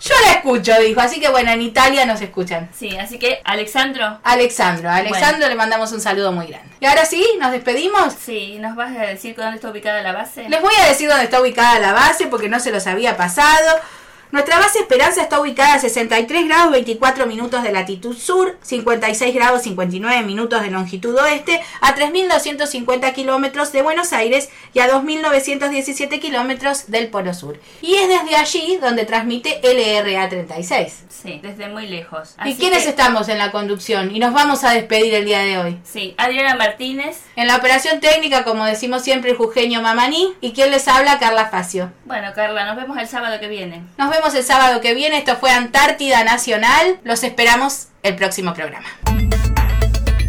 Yo 0.00 0.14
la 0.26 0.32
escucho, 0.32 0.74
dijo. 0.80 1.00
Así 1.00 1.20
que 1.20 1.28
bueno, 1.28 1.52
en 1.52 1.62
Italia 1.62 2.04
nos 2.04 2.20
escuchan. 2.20 2.68
Sí, 2.76 2.96
así 2.98 3.18
que 3.20 3.40
Alexandro, 3.44 4.18
Alexandro, 4.24 4.90
a 4.90 4.96
Alexandro 4.96 5.48
le 5.48 5.54
mandamos 5.54 5.92
un 5.92 6.00
saludo 6.00 6.32
muy 6.32 6.46
grande. 6.48 6.68
Y 6.80 6.86
ahora 6.86 7.04
sí, 7.04 7.24
nos 7.38 7.52
despedimos. 7.52 8.12
sí, 8.20 8.56
¿nos 8.58 8.74
vas 8.74 8.90
a 8.96 9.02
decir 9.02 9.36
dónde 9.36 9.56
está 9.56 9.70
ubicada 9.70 10.02
la 10.02 10.12
base? 10.12 10.48
Les 10.48 10.60
voy 10.60 10.74
a 10.82 10.88
decir 10.88 11.08
dónde 11.08 11.24
está 11.24 11.40
ubicada 11.40 11.78
la 11.78 11.92
base 11.92 12.26
porque 12.26 12.48
no 12.48 12.58
se 12.58 12.72
los 12.72 12.86
había 12.88 13.16
pasado. 13.16 13.78
Nuestra 14.32 14.58
base 14.58 14.78
Esperanza 14.78 15.20
está 15.20 15.38
ubicada 15.40 15.74
a 15.74 15.78
63 15.78 16.46
grados 16.48 16.72
24 16.72 17.26
minutos 17.26 17.62
de 17.62 17.70
latitud 17.70 18.16
sur, 18.16 18.56
56 18.62 19.34
grados 19.34 19.60
59 19.62 20.22
minutos 20.22 20.62
de 20.62 20.70
longitud 20.70 21.14
oeste, 21.18 21.60
a 21.82 21.94
3.250 21.94 23.12
kilómetros 23.12 23.72
de 23.72 23.82
Buenos 23.82 24.14
Aires 24.14 24.48
y 24.72 24.80
a 24.80 24.88
2.917 24.90 26.18
kilómetros 26.18 26.90
del 26.90 27.08
Polo 27.08 27.34
Sur. 27.34 27.60
Y 27.82 27.94
es 27.96 28.08
desde 28.08 28.34
allí 28.36 28.78
donde 28.80 29.04
transmite 29.04 29.60
LRA 29.62 30.26
36. 30.30 31.04
Sí, 31.10 31.38
desde 31.42 31.68
muy 31.68 31.86
lejos. 31.86 32.34
¿Y 32.46 32.54
quiénes 32.54 32.84
que- 32.84 32.88
estamos 32.88 33.28
en 33.28 33.36
la 33.36 33.52
conducción? 33.52 34.16
Y 34.16 34.18
nos 34.18 34.32
vamos 34.32 34.64
a 34.64 34.72
despedir 34.72 35.12
el 35.14 35.26
día 35.26 35.40
de 35.40 35.58
hoy. 35.58 35.78
Sí, 35.84 36.14
Adriana 36.16 36.56
Martínez. 36.56 37.18
En 37.36 37.46
la 37.48 37.56
operación 37.56 38.00
técnica, 38.00 38.44
como 38.44 38.64
decimos 38.64 39.02
siempre, 39.02 39.32
el 39.32 39.36
jujeño 39.36 39.82
Mamaní. 39.82 40.32
Y 40.40 40.52
quien 40.52 40.70
les 40.70 40.88
habla, 40.88 41.18
Carla 41.18 41.50
Facio. 41.50 41.92
Bueno, 42.06 42.32
Carla, 42.34 42.64
nos 42.64 42.76
vemos 42.76 42.96
el 42.96 43.06
sábado 43.06 43.38
que 43.38 43.48
viene. 43.48 43.82
Nos 43.98 44.10
el 44.22 44.44
sábado 44.44 44.80
que 44.80 44.94
viene. 44.94 45.18
Esto 45.18 45.36
fue 45.36 45.50
Antártida 45.50 46.22
Nacional. 46.22 47.00
Los 47.02 47.24
esperamos 47.24 47.88
el 48.04 48.14
próximo 48.14 48.54
programa. 48.54 48.86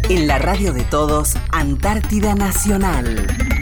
En 0.08 0.26
la 0.26 0.38
radio 0.38 0.72
de 0.72 0.82
todos, 0.82 1.36
Antártida 1.52 2.34
Nacional. 2.34 3.53